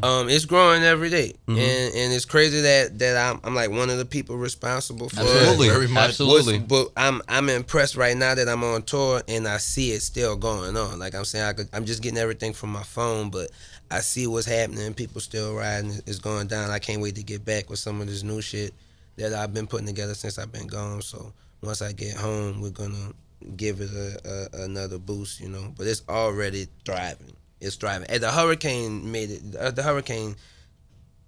Um, 0.02 0.28
it's 0.28 0.44
growing 0.44 0.82
every 0.82 1.10
day. 1.10 1.34
Mm-hmm. 1.46 1.58
and 1.58 1.94
and 1.94 2.12
it's 2.12 2.24
crazy 2.24 2.60
that 2.62 2.98
that 2.98 3.16
I'm 3.16 3.40
I'm 3.44 3.54
like 3.54 3.70
one 3.70 3.90
of 3.90 3.98
the 3.98 4.04
people 4.04 4.36
responsible 4.36 5.08
for 5.08 5.20
Absolutely, 5.20 5.68
it. 5.68 5.72
very 5.72 5.88
much. 5.88 6.08
absolutely. 6.10 6.58
But 6.58 6.90
I'm 6.96 7.20
I'm 7.28 7.48
impressed 7.48 7.96
right 7.96 8.16
now 8.16 8.34
that 8.34 8.48
I'm 8.48 8.64
on 8.64 8.82
tour 8.82 9.22
and 9.28 9.46
I 9.46 9.58
see 9.58 9.92
it 9.92 10.00
still 10.00 10.36
going 10.36 10.76
on. 10.76 10.98
Like 10.98 11.14
I'm 11.14 11.24
saying, 11.24 11.44
I 11.44 11.52
could, 11.52 11.68
I'm 11.72 11.84
just 11.84 12.02
getting 12.02 12.18
everything 12.18 12.52
from 12.52 12.70
my 12.70 12.82
phone, 12.82 13.30
but 13.30 13.50
I 13.90 14.00
see 14.00 14.26
what's 14.26 14.46
happening. 14.46 14.94
People 14.94 15.20
still 15.20 15.54
riding. 15.54 15.92
It's 16.06 16.18
going 16.18 16.46
down. 16.46 16.70
I 16.70 16.78
can't 16.78 17.02
wait 17.02 17.16
to 17.16 17.22
get 17.22 17.44
back 17.44 17.68
with 17.70 17.78
some 17.78 18.00
of 18.00 18.06
this 18.06 18.22
new 18.22 18.40
shit 18.40 18.72
that 19.16 19.32
I've 19.34 19.52
been 19.54 19.66
putting 19.66 19.86
together 19.86 20.14
since 20.14 20.38
I've 20.38 20.50
been 20.52 20.66
gone. 20.66 21.02
So 21.02 21.32
once 21.62 21.82
I 21.82 21.92
get 21.92 22.16
home, 22.16 22.60
we're 22.60 22.70
gonna 22.70 23.12
give 23.56 23.80
it 23.80 23.90
a, 23.92 24.48
a 24.58 24.62
another 24.64 24.98
boost, 24.98 25.40
you 25.40 25.48
know. 25.48 25.72
But 25.76 25.86
it's 25.86 26.02
already 26.08 26.66
thriving. 26.84 27.36
It's 27.60 27.76
thriving. 27.76 28.08
And 28.10 28.22
the 28.22 28.30
hurricane 28.30 29.10
made 29.10 29.30
it. 29.30 29.56
Uh, 29.56 29.70
the 29.70 29.82
hurricane 29.82 30.36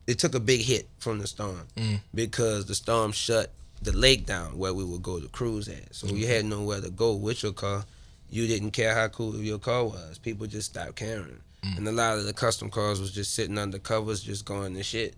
it 0.06 0.18
took 0.18 0.34
a 0.34 0.40
big 0.40 0.60
hit 0.60 0.88
from 0.98 1.18
the 1.18 1.26
storm 1.26 1.66
mm. 1.76 2.00
because 2.14 2.66
the 2.66 2.74
storm 2.74 3.12
shut 3.12 3.52
the 3.82 3.92
lake 3.92 4.24
down 4.26 4.56
where 4.56 4.72
we 4.72 4.84
would 4.84 5.02
go 5.02 5.20
to 5.20 5.28
cruise 5.28 5.68
at. 5.68 5.94
So 5.94 6.06
you 6.06 6.24
mm-hmm. 6.24 6.32
had 6.32 6.44
nowhere 6.44 6.80
to 6.80 6.90
go 6.90 7.14
with 7.14 7.42
your 7.42 7.52
car. 7.52 7.84
You 8.30 8.46
didn't 8.46 8.70
care 8.70 8.94
how 8.94 9.08
cool 9.08 9.36
your 9.36 9.58
car 9.58 9.84
was. 9.84 10.18
People 10.18 10.46
just 10.46 10.70
stopped 10.70 10.96
caring. 10.96 11.40
Mm. 11.64 11.78
And 11.78 11.88
a 11.88 11.92
lot 11.92 12.18
of 12.18 12.24
the 12.24 12.32
custom 12.32 12.70
cars 12.70 13.00
was 13.00 13.12
just 13.12 13.34
sitting 13.34 13.58
under 13.58 13.78
covers, 13.78 14.22
just 14.22 14.44
going 14.44 14.74
to 14.74 14.82
shit, 14.82 15.14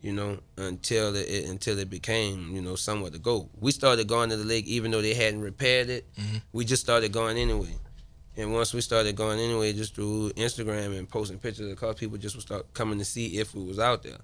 you 0.00 0.12
know, 0.12 0.38
until 0.56 1.14
it, 1.16 1.28
it 1.28 1.48
until 1.48 1.78
it 1.78 1.90
became, 1.90 2.54
you 2.54 2.60
know, 2.60 2.76
somewhere 2.76 3.10
to 3.10 3.18
go. 3.18 3.48
We 3.58 3.72
started 3.72 4.06
going 4.06 4.30
to 4.30 4.36
the 4.36 4.44
lake 4.44 4.66
even 4.66 4.90
though 4.90 5.02
they 5.02 5.14
hadn't 5.14 5.40
repaired 5.40 5.88
it. 5.88 6.06
Mm-hmm. 6.16 6.36
We 6.52 6.64
just 6.64 6.82
started 6.82 7.12
going 7.12 7.38
anyway. 7.38 7.74
And 8.38 8.52
once 8.52 8.74
we 8.74 8.80
started 8.82 9.16
going 9.16 9.40
anyway, 9.40 9.72
just 9.72 9.94
through 9.94 10.30
Instagram 10.32 10.96
and 10.98 11.08
posting 11.08 11.38
pictures 11.38 11.64
of 11.64 11.70
the 11.70 11.76
cars, 11.76 11.96
people 11.96 12.18
just 12.18 12.34
would 12.36 12.42
start 12.42 12.72
coming 12.74 12.98
to 12.98 13.04
see 13.04 13.38
if 13.38 13.54
we 13.54 13.64
was 13.64 13.78
out 13.78 14.02
there, 14.02 14.18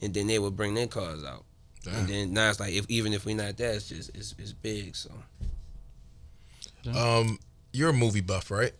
and 0.00 0.14
then 0.14 0.26
they 0.26 0.38
would 0.38 0.56
bring 0.56 0.74
their 0.74 0.86
cars 0.86 1.22
out. 1.24 1.44
And 1.90 2.08
then 2.08 2.32
now 2.32 2.50
it's 2.50 2.60
like 2.60 2.72
if 2.74 2.84
even 2.88 3.12
if 3.12 3.24
we 3.24 3.34
not 3.34 3.56
there, 3.56 3.72
it's 3.72 3.88
just 3.88 4.10
it's, 4.14 4.34
it's 4.38 4.52
big. 4.52 4.94
So 4.96 5.10
Um, 6.94 7.38
you're 7.72 7.90
a 7.90 7.94
movie 7.94 8.20
buff, 8.20 8.50
right? 8.50 8.72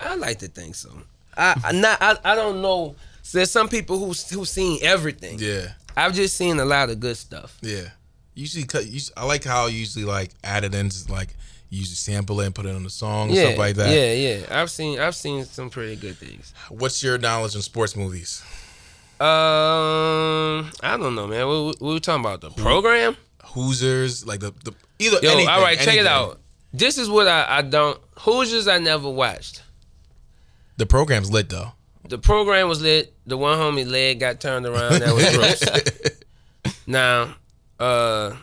I 0.00 0.14
like 0.16 0.38
to 0.40 0.48
think 0.48 0.74
so. 0.74 0.90
I, 1.36 1.60
I 1.64 1.72
not 1.80 1.98
I, 2.00 2.16
I 2.24 2.34
don't 2.34 2.62
know. 2.62 2.96
There's 3.32 3.50
some 3.50 3.68
people 3.68 3.98
who 3.98 4.06
who 4.34 4.44
seen 4.44 4.78
everything. 4.82 5.38
Yeah, 5.38 5.72
I've 5.96 6.14
just 6.14 6.36
seen 6.36 6.58
a 6.58 6.64
lot 6.64 6.90
of 6.90 7.00
good 7.00 7.16
stuff. 7.16 7.58
yeah. 7.62 7.90
Usually, 8.34 8.64
cut. 8.64 8.84
us- 8.84 9.12
I 9.16 9.26
like 9.26 9.44
how 9.44 9.66
usually 9.66 10.06
like 10.06 10.30
added 10.42 10.74
in 10.74 10.90
like 11.10 11.34
you 11.72 11.78
usually 11.78 11.94
sample 11.96 12.38
it 12.40 12.46
and 12.46 12.54
put 12.54 12.66
it 12.66 12.74
on 12.76 12.82
the 12.84 12.90
song 12.90 13.28
and 13.28 13.36
Yeah, 13.36 13.44
stuff 13.46 13.58
like 13.58 13.76
that. 13.76 13.88
yeah, 13.96 14.12
yeah. 14.12 14.60
I've 14.60 14.70
seen 14.70 15.00
I've 15.00 15.14
seen 15.16 15.44
some 15.46 15.70
pretty 15.70 15.96
good 15.96 16.16
things. 16.18 16.52
What's 16.68 17.02
your 17.02 17.16
knowledge 17.16 17.54
in 17.56 17.62
sports 17.62 17.96
movies? 17.96 18.42
Um, 19.18 20.70
I 20.82 20.96
don't 20.98 21.14
know, 21.14 21.26
man. 21.26 21.46
What, 21.46 21.80
what 21.80 21.94
we 21.94 22.00
talking 22.00 22.24
about? 22.24 22.40
The 22.42 22.50
program? 22.50 23.16
Hoosiers, 23.44 24.26
like 24.26 24.40
the 24.40 24.52
the 24.64 24.72
either. 24.98 25.18
Yo, 25.22 25.30
anything, 25.30 25.48
all 25.48 25.62
right, 25.62 25.78
check 25.78 25.96
it 25.96 26.06
out. 26.06 26.40
This 26.74 26.98
is 26.98 27.08
what 27.08 27.26
I, 27.26 27.58
I 27.58 27.62
don't. 27.62 27.98
Hoosiers 28.18 28.68
I 28.68 28.78
never 28.78 29.08
watched. 29.08 29.62
The 30.76 30.86
program's 30.86 31.30
lit 31.30 31.48
though. 31.48 31.72
The 32.08 32.18
program 32.18 32.68
was 32.68 32.82
lit. 32.82 33.14
The 33.26 33.36
one 33.38 33.58
homie 33.58 33.88
leg 33.88 34.20
got 34.20 34.40
turned 34.40 34.66
around. 34.66 35.00
That 35.00 35.14
was 35.14 35.36
gross. 36.64 36.74
now, 36.86 37.34
uh, 37.78 38.34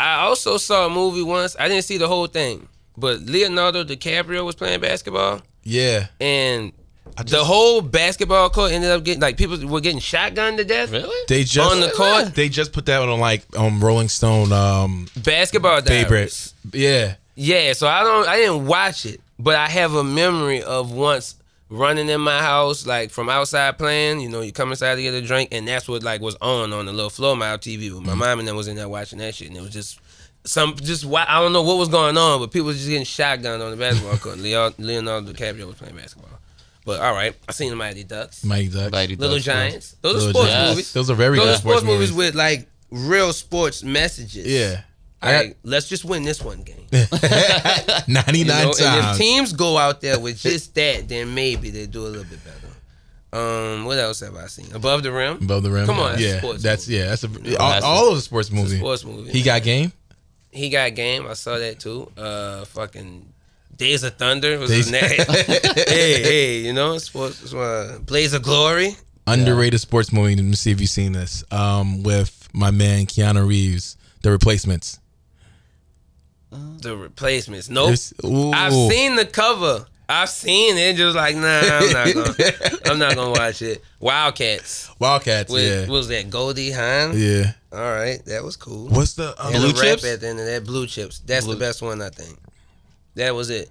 I 0.00 0.20
also 0.20 0.56
saw 0.56 0.86
a 0.86 0.90
movie 0.90 1.22
once. 1.22 1.56
I 1.58 1.68
didn't 1.68 1.84
see 1.84 1.96
the 1.98 2.08
whole 2.08 2.26
thing, 2.26 2.68
but 2.96 3.20
Leonardo 3.20 3.84
DiCaprio 3.84 4.44
was 4.44 4.54
playing 4.54 4.80
basketball, 4.80 5.40
Yeah, 5.64 6.06
and 6.20 6.72
I 7.16 7.22
the 7.24 7.44
whole 7.44 7.82
basketball 7.82 8.48
court 8.50 8.72
ended 8.72 8.90
up 8.90 9.04
getting 9.04 9.20
like 9.20 9.36
people 9.36 9.58
were 9.66 9.80
getting 9.80 9.98
shotgunned 10.00 10.56
to 10.58 10.64
death. 10.64 10.90
Really? 10.90 11.24
they 11.28 11.44
just 11.44 11.70
On 11.70 11.80
the 11.80 11.90
court? 11.90 12.34
They 12.34 12.48
just 12.48 12.72
put 12.72 12.86
that 12.86 13.02
on 13.02 13.20
like 13.20 13.44
um 13.56 13.82
Rolling 13.84 14.08
Stone 14.08 14.52
um 14.52 15.08
Basketball 15.16 15.80
favorite. 15.82 16.08
diaries. 16.10 16.54
Yeah, 16.72 17.14
Yeah, 17.34 17.72
so 17.74 17.86
I 17.88 18.02
don't 18.02 18.28
I 18.28 18.36
didn't 18.36 18.66
watch 18.66 19.04
it, 19.06 19.20
but 19.38 19.56
I 19.56 19.68
have 19.68 19.94
a 19.94 20.04
memory 20.04 20.62
of 20.62 20.90
once 20.92 21.34
running 21.72 22.08
in 22.10 22.20
my 22.20 22.38
house 22.38 22.86
like 22.86 23.10
from 23.10 23.28
outside 23.28 23.78
playing, 23.78 24.20
you 24.20 24.28
know, 24.28 24.42
you 24.42 24.52
come 24.52 24.70
inside 24.70 24.96
to 24.96 25.02
get 25.02 25.14
a 25.14 25.22
drink 25.22 25.48
and 25.52 25.66
that's 25.66 25.88
what 25.88 26.02
like 26.02 26.20
was 26.20 26.36
on 26.40 26.72
on 26.72 26.86
the 26.86 26.92
little 26.92 27.10
floor 27.10 27.34
mile 27.34 27.58
TV 27.58 27.90
with 27.92 28.02
my 28.02 28.10
mm-hmm. 28.10 28.18
mom 28.18 28.38
and 28.38 28.48
then 28.48 28.54
was 28.54 28.68
in 28.68 28.76
there 28.76 28.88
watching 28.88 29.18
that 29.18 29.34
shit 29.34 29.48
and 29.48 29.56
it 29.56 29.62
was 29.62 29.70
just 29.70 29.98
some 30.44 30.74
just 30.76 31.04
wa- 31.04 31.24
I 31.26 31.40
don't 31.40 31.52
know 31.52 31.62
what 31.62 31.78
was 31.78 31.88
going 31.88 32.16
on, 32.16 32.40
but 32.40 32.52
people 32.52 32.66
was 32.66 32.76
just 32.76 32.88
getting 32.88 33.04
shotgunned 33.04 33.64
on 33.64 33.70
the 33.70 33.76
basketball 33.76 34.18
court. 34.18 34.38
Leo- 34.38 34.74
Leonardo 34.78 35.32
DiCaprio 35.32 35.66
was 35.66 35.76
playing 35.76 35.96
basketball. 35.96 36.30
But 36.84 37.00
all 37.00 37.14
right, 37.14 37.34
I 37.48 37.52
seen 37.52 37.70
the 37.70 37.76
Mighty 37.76 38.02
Ducks, 38.02 38.44
Mighty 38.44 38.68
Ducks. 38.68 38.90
Mighty 38.90 39.14
Little 39.14 39.36
Ducks, 39.36 39.44
Giants. 39.44 39.96
Those 40.02 40.14
are 40.14 40.26
Little 40.26 40.32
sports 40.32 40.50
Giants. 40.50 40.70
movies. 40.70 40.92
Those 40.92 41.10
are 41.10 41.14
very 41.14 41.38
Those 41.38 41.46
good 41.46 41.58
sports 41.58 41.80
sports 41.80 41.84
movies 41.84 42.10
movies. 42.10 42.26
with 42.26 42.34
like 42.34 42.68
real 42.90 43.32
sports 43.32 43.84
messages. 43.84 44.46
Yeah, 44.46 44.80
I 45.22 45.36
Like, 45.36 45.58
let's 45.62 45.88
just 45.88 46.04
win 46.04 46.24
this 46.24 46.42
one 46.42 46.62
game. 46.62 46.86
99 46.92 48.34
You 48.34 48.44
nine 48.44 48.64
know, 48.64 48.70
and 48.70 48.70
if 48.70 48.76
times. 49.04 49.18
teams 49.18 49.52
go 49.52 49.78
out 49.78 50.00
there 50.00 50.18
with 50.18 50.38
just 50.38 50.74
that, 50.74 51.08
then 51.08 51.34
maybe 51.34 51.70
they 51.70 51.86
do 51.86 52.00
a 52.02 52.08
little 52.08 52.24
bit 52.24 52.40
better. 52.44 52.58
Um, 53.34 53.84
what 53.86 53.98
else 53.98 54.20
have 54.20 54.36
I 54.36 54.46
seen? 54.46 54.72
Above 54.74 55.02
the 55.02 55.10
rim. 55.12 55.38
Above 55.42 55.62
the 55.62 55.70
rim. 55.70 55.86
Come 55.86 55.98
on, 56.00 56.12
that's 56.12 56.22
yeah, 56.22 56.38
sports 56.38 56.62
that's 56.62 56.86
movie. 56.88 56.98
yeah, 57.00 57.06
that's 57.06 57.24
a 57.24 57.28
that's 57.28 57.56
all, 57.56 57.72
a- 57.72 57.80
all 57.82 58.08
of 58.10 58.16
the 58.16 58.20
sports 58.20 58.50
movie. 58.50 58.76
sports 58.76 59.04
movie. 59.04 59.30
He 59.30 59.42
got 59.42 59.62
game. 59.62 59.90
he 60.50 60.68
got 60.68 60.94
game. 60.94 61.26
I 61.26 61.32
saw 61.34 61.56
that 61.58 61.80
too. 61.80 62.10
Uh, 62.16 62.64
fucking 62.66 63.26
Days 63.74 64.02
of 64.02 64.16
Thunder 64.16 64.58
was 64.58 64.68
Days- 64.70 64.90
his 64.90 64.92
name. 64.92 65.26
hey, 65.88 66.22
hey, 66.22 66.58
you 66.58 66.74
know, 66.74 66.98
sports. 66.98 67.54
Uh, 67.54 68.00
Blaze 68.04 68.34
of 68.34 68.42
Glory. 68.42 68.96
Underrated 69.26 69.80
sports 69.80 70.12
movie. 70.12 70.36
Let 70.36 70.44
me 70.44 70.54
see 70.54 70.72
if 70.72 70.80
you've 70.80 70.90
seen 70.90 71.12
this. 71.12 71.42
Um, 71.50 72.02
with 72.02 72.48
my 72.52 72.70
man 72.70 73.06
Keanu 73.06 73.46
Reeves, 73.46 73.96
The 74.22 74.30
Replacements. 74.30 74.98
The 76.78 76.96
replacements. 76.96 77.68
Nope. 77.70 77.90
I've 78.24 78.72
seen 78.72 79.16
the 79.16 79.24
cover. 79.30 79.86
I've 80.08 80.28
seen 80.28 80.76
it. 80.76 80.96
Just 80.96 81.16
like 81.16 81.34
nah, 81.36 81.60
I'm 81.62 81.92
not 81.92 82.12
gonna. 82.14 82.78
I'm 82.86 82.98
not 82.98 83.14
gonna 83.14 83.30
watch 83.30 83.62
it. 83.62 83.82
Wildcats. 84.00 84.90
Wildcats. 84.98 85.50
With 85.50 85.64
yeah, 85.64 85.80
what 85.82 85.96
was 85.96 86.08
that 86.08 86.28
Goldie 86.28 86.70
Hawn? 86.70 87.12
yeah. 87.16 87.52
All 87.72 87.78
right, 87.80 88.22
that 88.26 88.44
was 88.44 88.56
cool. 88.56 88.88
What's 88.88 89.14
the 89.14 89.34
um, 89.42 89.52
Blue 89.52 89.72
Chips? 89.72 90.04
at 90.04 90.20
the 90.20 90.28
end 90.28 90.40
of 90.40 90.44
that. 90.44 90.64
Blue 90.64 90.86
chips. 90.86 91.20
That's 91.20 91.46
Blue- 91.46 91.54
the 91.54 91.60
best 91.60 91.80
one, 91.80 92.02
I 92.02 92.10
think. 92.10 92.38
That 93.14 93.34
was 93.34 93.48
it. 93.48 93.70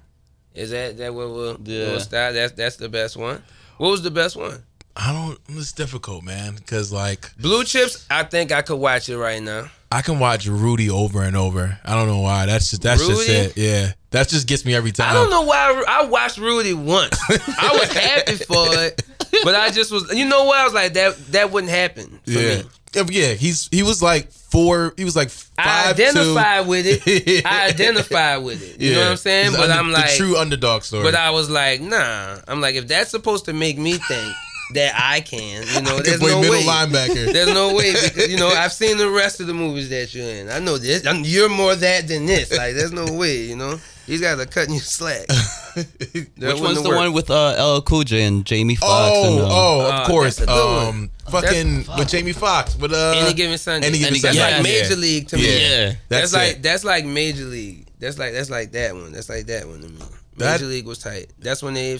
Is 0.55 0.71
that 0.71 0.97
that 0.97 1.13
what 1.13 1.29
we'll, 1.29 1.57
Yeah. 1.63 1.91
we'll 1.91 1.99
start? 1.99 2.33
That's 2.33 2.53
that's 2.53 2.77
the 2.77 2.89
best 2.89 3.15
one. 3.15 3.43
What 3.77 3.91
was 3.91 4.01
the 4.01 4.09
best 4.11 4.35
one? 4.35 4.63
I 4.95 5.13
don't. 5.13 5.37
It's 5.49 5.71
difficult, 5.71 6.23
man, 6.23 6.55
because 6.55 6.91
like 6.91 7.35
Blue 7.37 7.63
chips. 7.63 8.07
I 8.09 8.23
think 8.23 8.51
I 8.51 8.63
could 8.63 8.77
watch 8.77 9.07
it 9.09 9.17
right 9.17 9.41
now. 9.43 9.69
I 9.91 10.01
can 10.01 10.19
watch 10.19 10.47
Rudy 10.47 10.89
over 10.89 11.21
and 11.21 11.35
over. 11.35 11.77
I 11.83 11.95
don't 11.95 12.07
know 12.07 12.19
why. 12.19 12.45
That's 12.45 12.69
just 12.69 12.81
that's 12.81 13.05
just 13.05 13.27
it. 13.27 13.57
Yeah, 13.57 13.91
that 14.11 14.29
just 14.29 14.47
gets 14.47 14.65
me 14.65 14.73
every 14.73 14.91
time. 14.91 15.09
I 15.11 15.13
don't 15.13 15.29
know 15.29 15.41
why 15.43 15.83
I, 15.87 16.01
I 16.03 16.05
watched 16.05 16.37
Rudy 16.37 16.73
once. 16.73 17.17
I 17.29 17.77
was 17.79 17.91
happy 17.93 18.35
for 18.35 18.67
it, 18.83 19.01
but 19.43 19.53
I 19.55 19.69
just 19.69 19.91
was. 19.91 20.11
You 20.13 20.25
know 20.27 20.45
what? 20.45 20.57
I 20.57 20.63
was 20.63 20.73
like 20.73 20.93
that. 20.93 21.17
That 21.33 21.51
wouldn't 21.51 21.71
happen 21.71 22.19
for 22.25 22.31
Yeah. 22.31 22.57
me. 22.57 22.63
yeah, 22.95 23.03
yeah. 23.09 23.33
He's 23.33 23.67
he 23.69 23.83
was 23.83 24.01
like 24.01 24.31
four. 24.31 24.93
He 24.95 25.03
was 25.03 25.15
like 25.15 25.29
five. 25.29 25.49
I 25.57 25.63
five. 25.83 25.93
identified 25.99 26.67
with 26.67 26.85
it. 26.87 27.45
I 27.45 27.67
identified 27.67 28.43
with 28.43 28.63
it. 28.63 28.79
You 28.81 28.93
know 28.93 29.01
what 29.01 29.11
I'm 29.11 29.17
saying? 29.17 29.47
He's 29.49 29.57
But 29.57 29.69
under- 29.71 29.73
I'm 29.83 29.91
like, 29.91 30.11
the 30.11 30.15
true 30.17 30.37
underdog 30.37 30.83
story. 30.83 31.03
But 31.03 31.15
I 31.15 31.31
was 31.31 31.49
like, 31.49 31.81
nah. 31.81 32.37
I'm 32.47 32.61
like, 32.61 32.75
if 32.75 32.87
that's 32.87 33.11
supposed 33.11 33.45
to 33.45 33.53
make 33.53 33.77
me 33.77 33.93
think 33.93 34.33
that 34.73 34.93
I 34.97 35.21
can, 35.21 35.63
you 35.67 35.81
know, 35.81 35.91
I 35.91 35.95
can 35.97 36.03
there's 36.03 36.19
play 36.19 36.31
no 36.31 36.41
middle 36.41 36.55
way. 36.57 36.63
linebacker. 36.63 37.31
There's 37.33 37.53
no 37.53 37.73
way 37.73 37.93
because 38.03 38.27
you 38.29 38.37
know 38.37 38.47
I've 38.49 38.73
seen 38.73 38.97
the 38.97 39.09
rest 39.09 39.39
of 39.39 39.47
the 39.47 39.53
movies 39.53 39.89
that 39.89 40.13
you're 40.13 40.27
in. 40.27 40.49
I 40.49 40.59
know 40.59 40.77
this. 40.77 41.05
I'm, 41.05 41.23
you're 41.23 41.49
more 41.49 41.75
that 41.75 42.07
than 42.07 42.25
this. 42.25 42.51
Like, 42.55 42.75
there's 42.75 42.91
no 42.91 43.05
way. 43.13 43.37
You 43.43 43.55
know, 43.55 43.79
these 44.07 44.21
guys 44.21 44.39
are 44.39 44.45
cutting 44.45 44.73
you 44.73 44.79
slack. 44.79 45.27
Which 45.75 46.59
one's 46.59 46.81
the 46.83 46.89
one 46.89 47.13
with 47.13 47.29
uh, 47.29 47.55
LL 47.77 47.81
Cool 47.81 48.03
J 48.03 48.23
and 48.23 48.45
Jamie 48.45 48.75
Foxx? 48.75 49.11
Oh, 49.15 49.31
and, 49.31 49.41
uh, 49.41 49.47
oh, 49.49 49.81
of 49.87 49.93
Uh, 49.93 50.07
course. 50.07 50.35
that's 50.37 50.51
a 50.51 50.53
good 50.53 50.75
one. 50.77 50.87
Um, 50.87 51.09
fucking 51.29 51.85
with 51.97 52.09
Jamie 52.09 52.33
Foxx. 52.33 52.75
With 52.75 52.93
uh, 52.93 53.13
Any 53.17 53.33
given 53.33 53.57
Sunday? 53.57 53.87
Any 53.87 53.97
given 53.99 54.13
Any 54.13 54.19
Sunday. 54.19 54.37
Given 54.39 54.51
That's 54.51 54.65
like 54.65 54.73
Yeah. 54.73 54.81
Major 54.81 54.95
League 54.95 55.27
to 55.29 55.37
Yeah. 55.39 55.47
me. 55.47 55.61
Yeah. 55.61 55.85
That's, 55.85 56.31
That's, 56.31 56.33
like 56.33 56.61
that's 56.61 56.83
like 56.83 57.05
Major 57.05 57.45
League. 57.45 57.87
That's 57.99 58.17
like 58.17 58.33
that's 58.33 58.49
like 58.49 58.71
that 58.73 58.93
one. 58.95 59.11
That's 59.13 59.29
like 59.29 59.45
that 59.45 59.67
one 59.67 59.81
to 59.81 59.87
me. 59.87 60.01
That- 60.37 60.53
Major 60.59 60.65
League 60.65 60.87
was 60.87 60.97
tight. 60.99 61.31
That's 61.39 61.61
when 61.63 61.73
they 61.75 61.99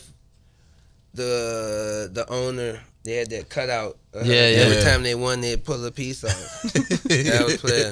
the 1.14 2.10
the 2.12 2.30
owner 2.30 2.80
they 3.04 3.14
had 3.14 3.30
that 3.32 3.50
cutout. 3.50 3.98
of 4.14 4.26
her. 4.26 4.32
Yeah, 4.32 4.50
yeah. 4.50 4.58
Every 4.60 4.84
time 4.84 5.02
they 5.04 5.16
won, 5.16 5.42
they'd 5.42 5.64
pull 5.64 5.84
a 5.86 5.92
piece 5.92 6.24
off. 6.24 6.62
that 6.74 7.44
was 7.46 7.58
player. 7.58 7.92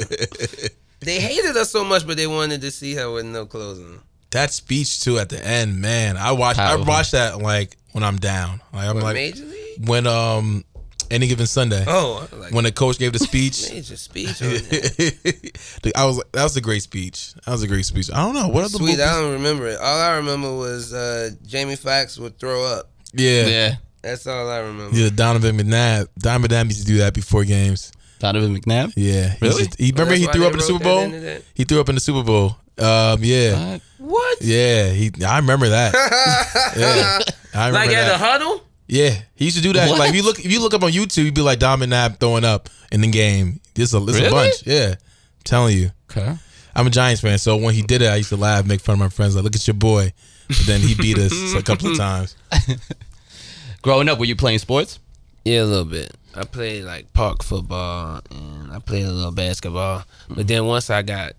They 0.99 1.19
hated 1.19 1.55
us 1.57 1.71
so 1.71 1.83
much, 1.83 2.05
but 2.05 2.17
they 2.17 2.27
wanted 2.27 2.61
to 2.61 2.71
see 2.71 2.93
her 2.95 3.09
with 3.11 3.25
no 3.25 3.45
clothes 3.45 3.79
on. 3.79 3.99
that 4.31 4.51
speech 4.51 5.01
too 5.01 5.17
at 5.17 5.29
the 5.29 5.43
end, 5.43 5.79
man. 5.81 6.15
I 6.17 6.31
watch. 6.33 6.57
I 6.57 6.67
Powerful. 6.67 6.85
watch 6.85 7.11
that 7.11 7.39
like 7.39 7.77
when 7.93 8.03
I'm 8.03 8.17
down. 8.17 8.61
Like 8.73 8.87
I'm 8.89 8.95
What, 8.95 9.03
like 9.05 9.13
Major 9.15 9.45
League? 9.45 9.87
when 9.87 10.05
um 10.05 10.63
any 11.09 11.25
given 11.27 11.47
Sunday. 11.47 11.83
Oh, 11.87 12.27
like 12.37 12.53
When 12.53 12.65
the 12.65 12.71
coach 12.71 12.99
gave 12.99 13.13
the 13.13 13.19
speech, 13.19 13.67
major 13.73 13.97
speech 13.97 14.37
that. 14.39 15.91
I 15.95 16.05
was 16.05 16.17
like, 16.17 16.31
that 16.33 16.43
was 16.43 16.55
a 16.55 16.61
great 16.61 16.83
speech. 16.83 17.33
That 17.45 17.51
was 17.51 17.63
a 17.63 17.67
great 17.67 17.85
speech. 17.85 18.11
I 18.13 18.17
don't 18.17 18.35
know 18.35 18.47
what 18.49 18.59
other 18.65 18.69
Sweet, 18.77 18.81
movies- 18.81 18.99
I 19.01 19.19
don't 19.19 19.31
remember 19.33 19.67
it. 19.67 19.79
All 19.79 19.99
I 20.01 20.17
remember 20.17 20.53
was 20.55 20.93
uh, 20.93 21.31
Jamie 21.47 21.75
Foxx 21.77 22.19
would 22.19 22.37
throw 22.39 22.63
up. 22.63 22.91
Yeah, 23.13 23.41
yeah. 23.41 23.47
Yeah. 23.47 23.75
That's 24.01 24.25
all 24.27 24.49
I 24.49 24.59
remember. 24.59 24.95
Yeah, 24.97 25.09
Donovan 25.13 25.57
McNabb. 25.57 26.07
Donovan 26.17 26.49
McNabb 26.49 26.65
used 26.67 26.81
to 26.81 26.85
do 26.87 26.97
that 26.99 27.13
before 27.13 27.43
games. 27.43 27.91
Donovan 28.19 28.57
McNabb. 28.57 28.93
Yeah, 28.95 29.35
Really? 29.41 29.63
just- 29.65 29.77
he 29.79 29.91
remember 29.91 30.11
that's 30.17 30.21
he 30.21 30.27
threw 30.27 30.45
up 30.45 30.51
in 30.53 30.57
the 30.59 30.63
Super 30.63 30.83
Bowl. 30.83 31.09
He 31.53 31.63
threw 31.65 31.79
up 31.81 31.89
in 31.89 31.95
the 31.95 32.01
Super 32.01 32.23
Bowl. 32.23 32.55
Um, 32.77 33.19
yeah, 33.23 33.71
What? 33.73 33.81
What? 33.97 34.37
yeah. 34.41 34.89
He, 34.89 35.11
I 35.25 35.37
remember 35.39 35.67
that. 35.69 35.93
yeah, 36.77 37.19
I 37.53 37.67
remember 37.67 37.87
Like 37.87 37.97
at 37.97 38.05
that. 38.07 38.11
the 38.13 38.17
huddle? 38.17 38.63
Yeah, 38.87 39.15
he 39.35 39.45
used 39.45 39.57
to 39.57 39.63
do 39.63 39.73
that. 39.73 39.89
What? 39.89 39.99
Like 39.99 40.09
if 40.11 40.15
you 40.15 40.23
look, 40.23 40.39
if 40.39 40.51
you 40.51 40.61
look 40.61 40.73
up 40.73 40.83
on 40.83 40.91
YouTube, 40.91 41.25
you'd 41.25 41.35
be 41.35 41.41
like 41.41 41.59
Donovan 41.59 41.89
McNabb 41.89 42.19
throwing 42.19 42.45
up 42.45 42.69
in 42.91 43.01
the 43.01 43.09
game. 43.09 43.59
There's 43.75 43.93
a, 43.93 43.99
there's 43.99 44.19
a 44.19 44.29
bunch. 44.31 44.65
Yeah, 44.65 44.91
I'm 44.91 44.97
telling 45.43 45.77
you. 45.77 45.91
Okay. 46.09 46.35
I'm 46.75 46.87
a 46.87 46.89
Giants 46.89 47.21
fan, 47.21 47.37
so 47.37 47.57
when 47.57 47.73
he 47.73 47.81
did 47.81 48.01
it, 48.01 48.07
I 48.07 48.15
used 48.15 48.29
to 48.29 48.37
laugh, 48.37 48.65
make 48.65 48.79
fun 48.79 48.93
of 48.93 48.99
my 48.99 49.09
friends. 49.09 49.35
Like, 49.35 49.43
look 49.43 49.55
at 49.55 49.67
your 49.67 49.73
boy. 49.73 50.13
But 50.49 50.57
then 50.65 50.81
he 50.81 50.95
beat 50.95 51.17
us 51.17 51.53
a 51.53 51.63
couple 51.63 51.91
of 51.91 51.97
times. 51.97 52.35
Growing 53.81 54.09
up, 54.09 54.19
were 54.19 54.25
you 54.25 54.35
playing 54.35 54.59
sports? 54.59 54.99
Yeah, 55.45 55.61
a 55.61 55.63
little 55.63 55.85
bit. 55.85 56.11
I 56.35 56.43
played 56.43 56.83
like 56.83 57.13
park 57.13 57.43
football 57.43 58.21
and 58.29 58.71
I 58.71 58.79
played 58.79 59.05
a 59.05 59.11
little 59.11 59.31
basketball. 59.31 60.03
But 60.29 60.47
then 60.47 60.65
once 60.65 60.89
I 60.89 61.01
got 61.01 61.33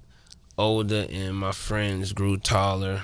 older 0.57 1.07
and 1.11 1.37
my 1.37 1.53
friends 1.53 2.13
grew 2.13 2.37
taller 2.37 3.03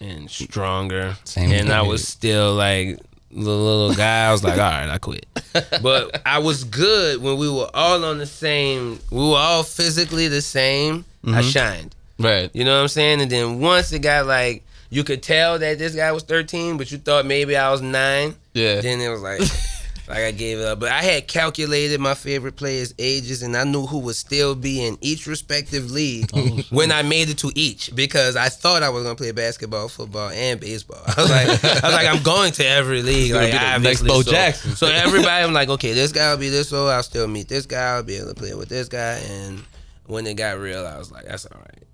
and 0.00 0.30
stronger, 0.30 1.16
Same 1.24 1.52
and 1.52 1.72
I 1.72 1.82
was 1.82 2.06
still 2.06 2.54
like 2.54 2.98
the 3.30 3.50
little 3.50 3.94
guy, 3.94 4.28
I 4.28 4.32
was 4.32 4.44
like, 4.44 4.54
all 4.54 4.70
right, 4.70 4.88
I 4.88 4.98
quit. 4.98 5.26
But 5.82 6.22
I 6.26 6.38
was 6.38 6.64
good 6.64 7.22
when 7.22 7.38
we 7.38 7.48
were 7.50 7.70
all 7.72 8.04
on 8.04 8.18
the 8.18 8.26
same. 8.26 9.00
We 9.10 9.18
were 9.18 9.36
all 9.36 9.62
physically 9.62 10.28
the 10.28 10.42
same. 10.42 11.04
I 11.24 11.28
mm-hmm. 11.28 11.40
shined. 11.48 11.94
Right. 12.18 12.50
You 12.54 12.64
know 12.64 12.76
what 12.76 12.82
I'm 12.82 12.88
saying? 12.88 13.20
And 13.20 13.30
then 13.30 13.60
once 13.60 13.92
it 13.92 14.00
got 14.00 14.26
like, 14.26 14.62
you 14.90 15.04
could 15.04 15.22
tell 15.22 15.58
that 15.58 15.78
this 15.78 15.94
guy 15.94 16.12
was 16.12 16.22
13, 16.22 16.76
but 16.76 16.90
you 16.90 16.98
thought 16.98 17.26
maybe 17.26 17.56
I 17.56 17.70
was 17.70 17.82
nine. 17.82 18.34
Yeah. 18.54 18.80
Then 18.80 19.00
it 19.00 19.08
was 19.08 19.22
like, 19.22 19.40
like 20.08 20.18
I 20.18 20.30
gave 20.30 20.58
it 20.58 20.64
up. 20.64 20.80
But 20.80 20.90
I 20.92 21.02
had 21.02 21.26
calculated 21.26 22.00
my 22.00 22.14
favorite 22.14 22.56
players' 22.56 22.94
ages, 22.98 23.42
and 23.42 23.56
I 23.56 23.64
knew 23.64 23.86
who 23.86 23.98
would 24.00 24.14
still 24.14 24.54
be 24.54 24.84
in 24.84 24.96
each 25.00 25.26
respective 25.26 25.90
league 25.90 26.30
oh, 26.34 26.60
when 26.70 26.92
I 26.92 27.02
made 27.02 27.28
it 27.28 27.38
to 27.38 27.50
each 27.54 27.94
because 27.94 28.36
I 28.36 28.48
thought 28.48 28.82
I 28.82 28.88
was 28.88 29.02
gonna 29.02 29.16
play 29.16 29.32
basketball, 29.32 29.88
football, 29.88 30.30
and 30.30 30.60
baseball. 30.60 31.02
I 31.06 31.20
was 31.20 31.30
like, 31.30 31.64
I 31.64 31.86
was 31.86 31.94
like, 31.94 32.06
I'm 32.06 32.22
going 32.22 32.52
to 32.52 32.66
every 32.66 33.02
league. 33.02 33.32
Like 33.32 33.52
next 33.82 34.02
Bo 34.02 34.22
so, 34.22 34.30
Jackson. 34.30 34.76
So 34.76 34.86
everybody, 34.86 35.44
I'm 35.44 35.52
like, 35.52 35.68
okay, 35.68 35.92
this 35.92 36.12
guy 36.12 36.30
will 36.30 36.40
be 36.40 36.48
this 36.48 36.72
old. 36.72 36.90
I'll 36.90 37.02
still 37.02 37.26
meet 37.26 37.48
this 37.48 37.66
guy. 37.66 37.96
I'll 37.96 38.02
be 38.02 38.16
able 38.16 38.28
to 38.28 38.34
play 38.34 38.54
with 38.54 38.68
this 38.68 38.88
guy. 38.88 39.18
And 39.28 39.62
when 40.06 40.26
it 40.26 40.34
got 40.34 40.58
real, 40.58 40.86
I 40.86 40.98
was 40.98 41.10
like, 41.10 41.26
that's 41.26 41.46
all 41.46 41.58
right. 41.58 41.85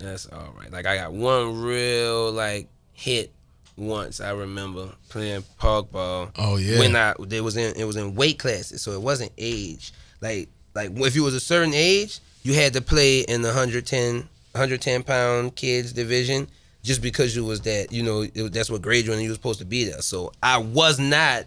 That's 0.00 0.26
all 0.26 0.54
right. 0.58 0.70
Like 0.70 0.86
I 0.86 0.96
got 0.96 1.12
one 1.12 1.60
real 1.60 2.32
like 2.32 2.68
hit 2.92 3.32
once. 3.76 4.20
I 4.20 4.30
remember 4.30 4.88
playing 5.08 5.44
park 5.58 5.92
ball. 5.92 6.30
Oh, 6.36 6.56
yeah. 6.56 6.78
When 6.78 6.96
I 6.96 7.14
it 7.30 7.42
was 7.42 7.56
in 7.56 7.74
it 7.76 7.84
was 7.84 7.96
in 7.96 8.14
weight 8.14 8.38
classes, 8.38 8.82
so 8.82 8.92
it 8.92 9.00
wasn't 9.00 9.32
age. 9.38 9.92
Like 10.20 10.48
like 10.74 10.90
if 10.96 11.14
you 11.14 11.22
was 11.22 11.34
a 11.34 11.40
certain 11.40 11.74
age, 11.74 12.20
you 12.42 12.54
had 12.54 12.72
to 12.74 12.80
play 12.80 13.20
in 13.20 13.42
the 13.42 13.48
110 13.48 14.28
110 14.52 15.02
pound 15.02 15.54
kids 15.54 15.92
division 15.92 16.48
just 16.82 17.02
because 17.02 17.36
you 17.36 17.44
was 17.44 17.60
that 17.62 17.92
you 17.92 18.02
know 18.02 18.22
it, 18.22 18.52
that's 18.52 18.70
what 18.70 18.82
grade 18.82 19.04
you 19.04 19.10
were 19.10 19.14
and 19.14 19.22
you 19.22 19.28
was 19.28 19.36
supposed 19.36 19.58
to 19.60 19.64
be 19.64 19.84
there. 19.84 20.02
So 20.02 20.32
I 20.42 20.58
was 20.58 20.98
not. 20.98 21.46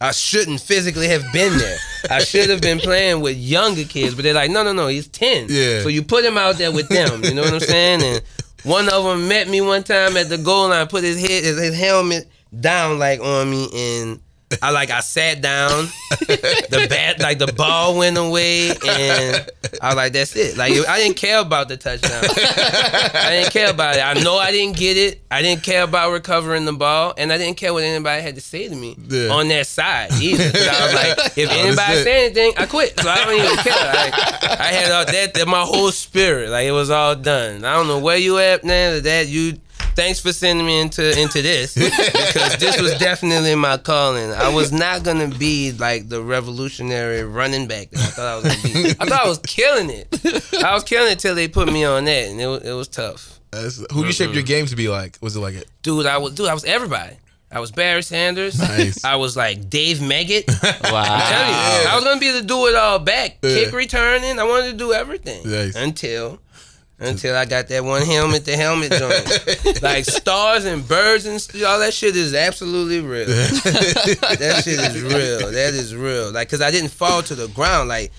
I 0.00 0.12
shouldn't 0.12 0.60
physically 0.60 1.08
have 1.08 1.24
been 1.32 1.58
there. 1.58 1.76
I 2.10 2.20
should 2.20 2.50
have 2.50 2.60
been 2.60 2.78
playing 2.78 3.20
with 3.20 3.36
younger 3.36 3.84
kids, 3.84 4.14
but 4.14 4.22
they're 4.22 4.34
like, 4.34 4.50
no, 4.50 4.62
no, 4.62 4.72
no, 4.72 4.86
he's 4.86 5.08
ten. 5.08 5.46
Yeah. 5.48 5.82
So 5.82 5.88
you 5.88 6.02
put 6.02 6.24
him 6.24 6.38
out 6.38 6.56
there 6.56 6.70
with 6.70 6.88
them. 6.88 7.24
You 7.24 7.34
know 7.34 7.42
what 7.42 7.54
I'm 7.54 7.60
saying? 7.60 8.02
And 8.02 8.22
one 8.62 8.88
of 8.88 9.04
them 9.04 9.26
met 9.28 9.48
me 9.48 9.60
one 9.60 9.82
time 9.82 10.16
at 10.16 10.28
the 10.28 10.38
goal 10.38 10.68
line, 10.68 10.86
put 10.86 11.02
his 11.02 11.20
head, 11.20 11.42
his 11.42 11.76
helmet 11.76 12.30
down 12.58 12.98
like 12.98 13.20
on 13.20 13.50
me, 13.50 13.68
and 13.74 14.20
I 14.62 14.70
like 14.70 14.90
I 14.90 15.00
sat 15.00 15.42
down. 15.42 15.88
the 16.20 16.86
bat, 16.88 17.20
like 17.20 17.38
the 17.38 17.52
ball 17.52 17.98
went 17.98 18.16
away, 18.16 18.70
and 18.70 19.46
I 19.82 19.88
was 19.88 19.96
like, 19.96 20.12
that's 20.14 20.34
it. 20.36 20.56
Like 20.56 20.72
I 20.88 20.98
didn't 20.98 21.16
care 21.18 21.40
about 21.40 21.68
the 21.68 21.76
touchdown. 21.76 22.24
I 22.24 23.28
didn't 23.30 23.52
care 23.52 23.70
about 23.70 23.96
it. 23.96 24.00
I 24.00 24.14
know 24.22 24.36
I 24.38 24.50
didn't 24.50 24.76
get 24.76 24.96
it. 24.96 25.20
I 25.30 25.42
didn't 25.42 25.62
care 25.62 25.82
about 25.82 26.12
recovering 26.12 26.64
the 26.64 26.72
ball, 26.72 27.12
and 27.18 27.32
I 27.32 27.36
didn't 27.38 27.58
care 27.58 27.74
what 27.74 27.84
anybody 27.84 28.22
had 28.22 28.36
to 28.36 28.40
say 28.40 28.68
to 28.68 28.74
me 28.74 28.96
Yeah. 29.08 29.28
on 29.28 29.48
that 29.48 29.66
side 29.66 30.12
either. 30.12 30.44
I 30.44 30.84
was 30.86 30.94
like, 30.94 31.18
if 31.38 31.50
anybody 31.50 32.02
say 32.02 32.24
anything, 32.26 32.52
I 32.56 32.66
quit. 32.66 32.98
So 32.98 33.08
I 33.08 33.24
don't 33.24 33.34
even 33.34 33.56
care. 33.58 33.72
Like, 33.74 34.14
I 34.60 34.72
had 34.72 34.90
all 34.92 35.04
that, 35.04 35.34
that 35.34 35.46
my 35.46 35.62
whole 35.62 35.92
spirit, 35.92 36.48
like 36.50 36.66
it 36.66 36.72
was 36.72 36.90
all 36.90 37.14
done. 37.14 37.64
I 37.64 37.74
don't 37.74 37.86
know 37.86 37.98
where 37.98 38.16
you 38.16 38.38
at 38.38 38.64
now. 38.64 38.98
That 39.00 39.28
you. 39.28 39.58
Thanks 39.98 40.20
for 40.20 40.32
sending 40.32 40.64
me 40.64 40.80
into 40.80 41.20
into 41.20 41.42
this 41.42 41.74
because 41.74 42.56
this 42.58 42.80
was 42.80 42.96
definitely 42.98 43.56
my 43.56 43.78
calling. 43.78 44.30
I 44.30 44.48
was 44.48 44.70
not 44.70 45.02
gonna 45.02 45.26
be 45.26 45.72
like 45.72 46.08
the 46.08 46.22
revolutionary 46.22 47.24
running 47.24 47.66
back 47.66 47.90
that 47.90 48.00
I 48.00 48.06
thought 48.06 48.26
I 48.26 48.34
was 48.36 48.44
gonna 48.44 48.84
be. 48.84 48.90
I 48.90 49.06
thought 49.06 49.26
I 49.26 49.28
was 49.28 49.38
killing 49.38 49.90
it. 49.90 50.54
I 50.64 50.72
was 50.72 50.84
killing 50.84 51.10
it 51.10 51.18
till 51.18 51.34
they 51.34 51.48
put 51.48 51.72
me 51.72 51.82
on 51.82 52.04
that, 52.04 52.28
and 52.28 52.40
it 52.40 52.46
was, 52.46 52.62
it 52.62 52.72
was 52.74 52.86
tough. 52.86 53.40
That's- 53.50 53.84
who 53.92 54.04
you 54.04 54.12
shaped 54.12 54.34
your 54.34 54.44
mm-hmm. 54.44 54.46
game 54.46 54.66
to 54.66 54.76
be 54.76 54.88
like? 54.88 55.18
Was 55.20 55.34
it 55.34 55.40
like 55.40 55.56
a 55.56 55.64
Dude, 55.82 56.06
I 56.06 56.18
was 56.18 56.32
dude, 56.32 56.46
I 56.46 56.54
was 56.54 56.64
everybody. 56.64 57.16
I 57.50 57.58
was 57.58 57.72
Barry 57.72 58.02
Sanders. 58.02 58.56
Nice. 58.60 59.04
I 59.04 59.16
was 59.16 59.36
like 59.36 59.68
Dave 59.68 59.98
Meggett. 59.98 60.44
Wow. 60.92 61.28
Tell 61.28 61.48
you, 61.48 61.88
I 61.88 61.92
was 61.96 62.04
gonna 62.04 62.20
be 62.20 62.30
the 62.30 62.42
do 62.42 62.68
it 62.68 62.76
all 62.76 63.00
back, 63.00 63.40
kick 63.40 63.72
returning. 63.72 64.38
I 64.38 64.44
wanted 64.44 64.70
to 64.70 64.76
do 64.76 64.92
everything 64.92 65.42
Nice. 65.50 65.74
until 65.74 66.38
until 67.00 67.36
I 67.36 67.44
got 67.44 67.68
that 67.68 67.84
one 67.84 68.02
helmet 68.02 68.44
to 68.46 68.56
helmet 68.56 68.90
joint. 68.92 69.82
like 69.82 70.04
stars 70.04 70.64
and 70.64 70.86
birds 70.86 71.26
and 71.26 71.40
st- 71.40 71.62
all 71.64 71.78
that 71.78 71.94
shit 71.94 72.16
is 72.16 72.34
absolutely 72.34 73.00
real. 73.00 73.26
that 73.26 74.62
shit 74.64 74.80
is 74.80 75.02
real. 75.02 75.50
That 75.52 75.74
is 75.74 75.94
real. 75.94 76.32
Like, 76.32 76.48
cause 76.48 76.60
I 76.60 76.70
didn't 76.70 76.90
fall 76.90 77.22
to 77.22 77.34
the 77.34 77.46
ground. 77.48 77.88
Like, 77.88 78.10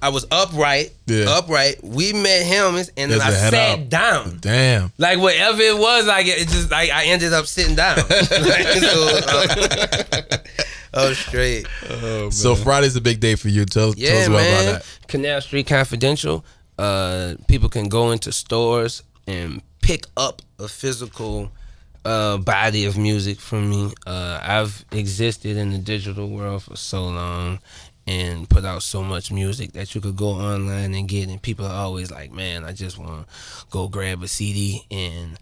I 0.00 0.10
was 0.10 0.24
upright, 0.30 0.92
Yeah. 1.06 1.24
upright. 1.28 1.82
We 1.82 2.12
met 2.12 2.46
helmets, 2.46 2.88
and 2.96 3.10
then 3.10 3.18
There's 3.18 3.34
I 3.34 3.46
a 3.48 3.50
sat 3.50 3.78
up. 3.80 3.88
down. 3.88 4.38
damn? 4.40 4.92
Like 4.96 5.18
whatever 5.18 5.60
it 5.60 5.76
was, 5.76 6.06
like 6.06 6.26
it 6.28 6.46
just 6.48 6.70
like 6.70 6.90
I 6.90 7.06
ended 7.06 7.32
up 7.32 7.46
sitting 7.46 7.74
down. 7.74 7.96
like, 8.08 8.08
so, 8.08 9.20
uh, 9.26 10.22
oh, 10.94 11.12
straight. 11.14 11.66
So 12.30 12.54
Friday's 12.54 12.94
a 12.94 13.00
big 13.00 13.18
day 13.18 13.34
for 13.34 13.48
you. 13.48 13.64
Tell, 13.64 13.92
tell 13.92 14.16
us 14.16 14.28
man. 14.28 14.30
about 14.30 14.64
that. 14.82 14.86
Canal 15.08 15.40
Street 15.40 15.66
Confidential. 15.66 16.44
Uh, 16.78 17.34
people 17.48 17.68
can 17.68 17.88
go 17.88 18.10
into 18.12 18.32
stores 18.32 19.02
and 19.26 19.62
pick 19.82 20.04
up 20.16 20.42
a 20.58 20.68
physical 20.68 21.50
uh, 22.04 22.38
body 22.38 22.84
of 22.84 22.96
music 22.96 23.40
from 23.40 23.68
me. 23.68 23.92
Uh, 24.06 24.40
I've 24.42 24.84
existed 24.92 25.56
in 25.56 25.70
the 25.70 25.78
digital 25.78 26.28
world 26.28 26.62
for 26.62 26.76
so 26.76 27.04
long 27.04 27.58
and 28.06 28.48
put 28.48 28.64
out 28.64 28.82
so 28.82 29.02
much 29.02 29.30
music 29.30 29.72
that 29.72 29.94
you 29.94 30.00
could 30.00 30.16
go 30.16 30.28
online 30.28 30.94
and 30.94 31.06
get, 31.06 31.28
and 31.28 31.40
people 31.42 31.66
are 31.66 31.74
always 31.74 32.10
like, 32.10 32.32
"Man, 32.32 32.64
I 32.64 32.72
just 32.72 32.98
want 32.98 33.26
to 33.26 33.34
go 33.70 33.88
grab 33.88 34.22
a 34.22 34.28
CD." 34.28 34.86
And 34.90 35.38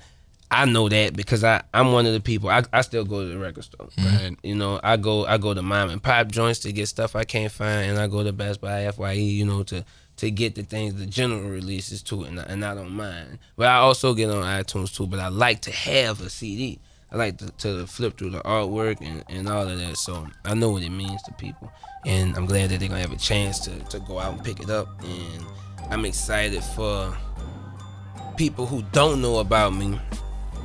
I 0.50 0.64
know 0.64 0.88
that 0.88 1.14
because 1.14 1.44
I 1.44 1.62
I'm 1.72 1.92
one 1.92 2.06
of 2.06 2.12
the 2.12 2.20
people. 2.20 2.48
I, 2.48 2.64
I 2.72 2.80
still 2.80 3.04
go 3.04 3.22
to 3.22 3.28
the 3.28 3.38
record 3.38 3.64
store. 3.64 3.88
Right. 3.96 4.36
You 4.42 4.56
know, 4.56 4.80
I 4.82 4.96
go 4.96 5.24
I 5.26 5.38
go 5.38 5.54
to 5.54 5.62
mom 5.62 5.90
and 5.90 6.02
pop 6.02 6.28
joints 6.28 6.60
to 6.60 6.72
get 6.72 6.88
stuff 6.88 7.14
I 7.14 7.22
can't 7.22 7.52
find, 7.52 7.90
and 7.90 7.98
I 8.00 8.08
go 8.08 8.24
to 8.24 8.32
Best 8.32 8.60
Buy, 8.60 8.90
Fye, 8.90 9.12
you 9.12 9.44
know, 9.44 9.62
to 9.64 9.84
to 10.16 10.30
get 10.30 10.54
the 10.54 10.62
things 10.62 10.94
the 10.94 11.06
general 11.06 11.42
releases 11.42 12.02
too, 12.02 12.24
and 12.24 12.40
I, 12.40 12.44
and 12.44 12.64
I 12.64 12.74
don't 12.74 12.92
mind. 12.92 13.38
But 13.56 13.68
I 13.68 13.76
also 13.76 14.14
get 14.14 14.30
on 14.30 14.42
iTunes 14.42 14.94
too. 14.94 15.06
But 15.06 15.20
I 15.20 15.28
like 15.28 15.60
to 15.62 15.70
have 15.70 16.20
a 16.20 16.30
CD. 16.30 16.78
I 17.10 17.16
like 17.16 17.38
to, 17.38 17.50
to 17.58 17.86
flip 17.86 18.18
through 18.18 18.30
the 18.30 18.40
artwork 18.40 19.00
and, 19.00 19.22
and 19.28 19.48
all 19.48 19.68
of 19.68 19.78
that. 19.78 19.96
So 19.96 20.26
I 20.44 20.54
know 20.54 20.70
what 20.70 20.82
it 20.82 20.90
means 20.90 21.22
to 21.24 21.32
people, 21.34 21.70
and 22.04 22.36
I'm 22.36 22.46
glad 22.46 22.70
that 22.70 22.80
they're 22.80 22.88
gonna 22.88 23.00
have 23.00 23.12
a 23.12 23.16
chance 23.16 23.60
to 23.60 23.78
to 23.90 23.98
go 24.00 24.18
out 24.18 24.34
and 24.34 24.44
pick 24.44 24.60
it 24.60 24.70
up. 24.70 24.88
And 25.04 25.46
I'm 25.90 26.04
excited 26.04 26.62
for 26.64 27.16
people 28.36 28.66
who 28.66 28.82
don't 28.92 29.22
know 29.22 29.38
about 29.38 29.74
me 29.74 29.98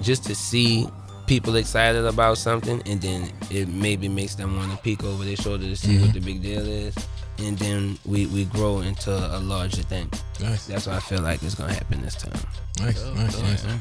just 0.02 0.24
to 0.26 0.36
see 0.36 0.88
people 1.28 1.56
excited 1.56 2.06
about 2.06 2.38
something 2.38 2.82
and 2.86 3.02
then 3.02 3.32
it 3.50 3.68
maybe 3.70 4.10
makes 4.10 4.36
them 4.36 4.58
want 4.58 4.70
to 4.70 4.78
peek 4.80 5.02
over 5.04 5.24
their 5.24 5.38
shoulder 5.38 5.64
to 5.64 5.76
see 5.78 5.98
what 5.98 6.10
mm-hmm. 6.10 6.20
the 6.20 6.20
big 6.20 6.42
deal 6.42 6.68
is 6.68 6.94
and 7.42 7.58
then 7.58 7.98
we, 8.06 8.26
we 8.28 8.46
grow 8.46 8.80
into 8.82 9.12
a 9.12 9.40
larger 9.40 9.82
thing 9.84 10.10
Nice, 10.40 10.66
that's 10.68 10.88
what 10.88 10.96
i 10.96 11.00
feel 11.00 11.22
like 11.22 11.42
is 11.44 11.56
gonna 11.56 11.74
happen 11.74 12.02
this 12.02 12.16
time 12.16 12.40
nice, 12.80 13.04
nice, 13.16 13.64
nice. 13.66 13.74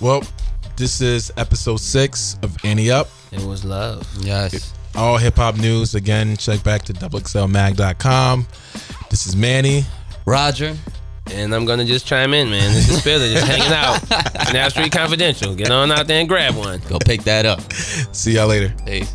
Well, 0.00 0.22
this 0.76 1.00
is 1.00 1.32
episode 1.36 1.78
six 1.80 2.36
of 2.42 2.56
Ante 2.64 2.90
Up. 2.90 3.08
it 3.32 3.42
was 3.42 3.64
love 3.64 4.06
Yes. 4.20 4.72
All 4.94 5.18
hip 5.18 5.36
hop 5.36 5.56
news. 5.58 5.94
Again, 5.94 6.36
check 6.38 6.62
back 6.64 6.82
to 6.84 6.94
doublexlmag.com. 6.94 8.46
This 9.10 9.26
is 9.26 9.36
Manny. 9.36 9.84
Roger. 10.24 10.74
and 11.32 11.54
i'm 11.54 11.64
gonna 11.64 11.84
just 11.84 12.06
chime 12.06 12.32
in 12.34 12.48
man 12.50 12.72
this 12.72 12.88
is 12.88 12.98
Spitta 13.02 13.30
just 13.32 13.46
hanging 13.46 13.72
out 13.72 14.52
now 14.52 14.68
street 14.68 14.92
confidential 14.92 15.54
get 15.54 15.70
on 15.70 15.90
out 15.92 16.06
there 16.06 16.20
and 16.20 16.28
grab 16.28 16.54
one 16.56 16.80
Go 16.88 16.98
pick 16.98 17.22
that 17.24 17.44
up. 17.46 17.60
See 17.72 18.32
y'all 18.36 18.46
later. 18.48 18.72
Peace. 18.86 19.14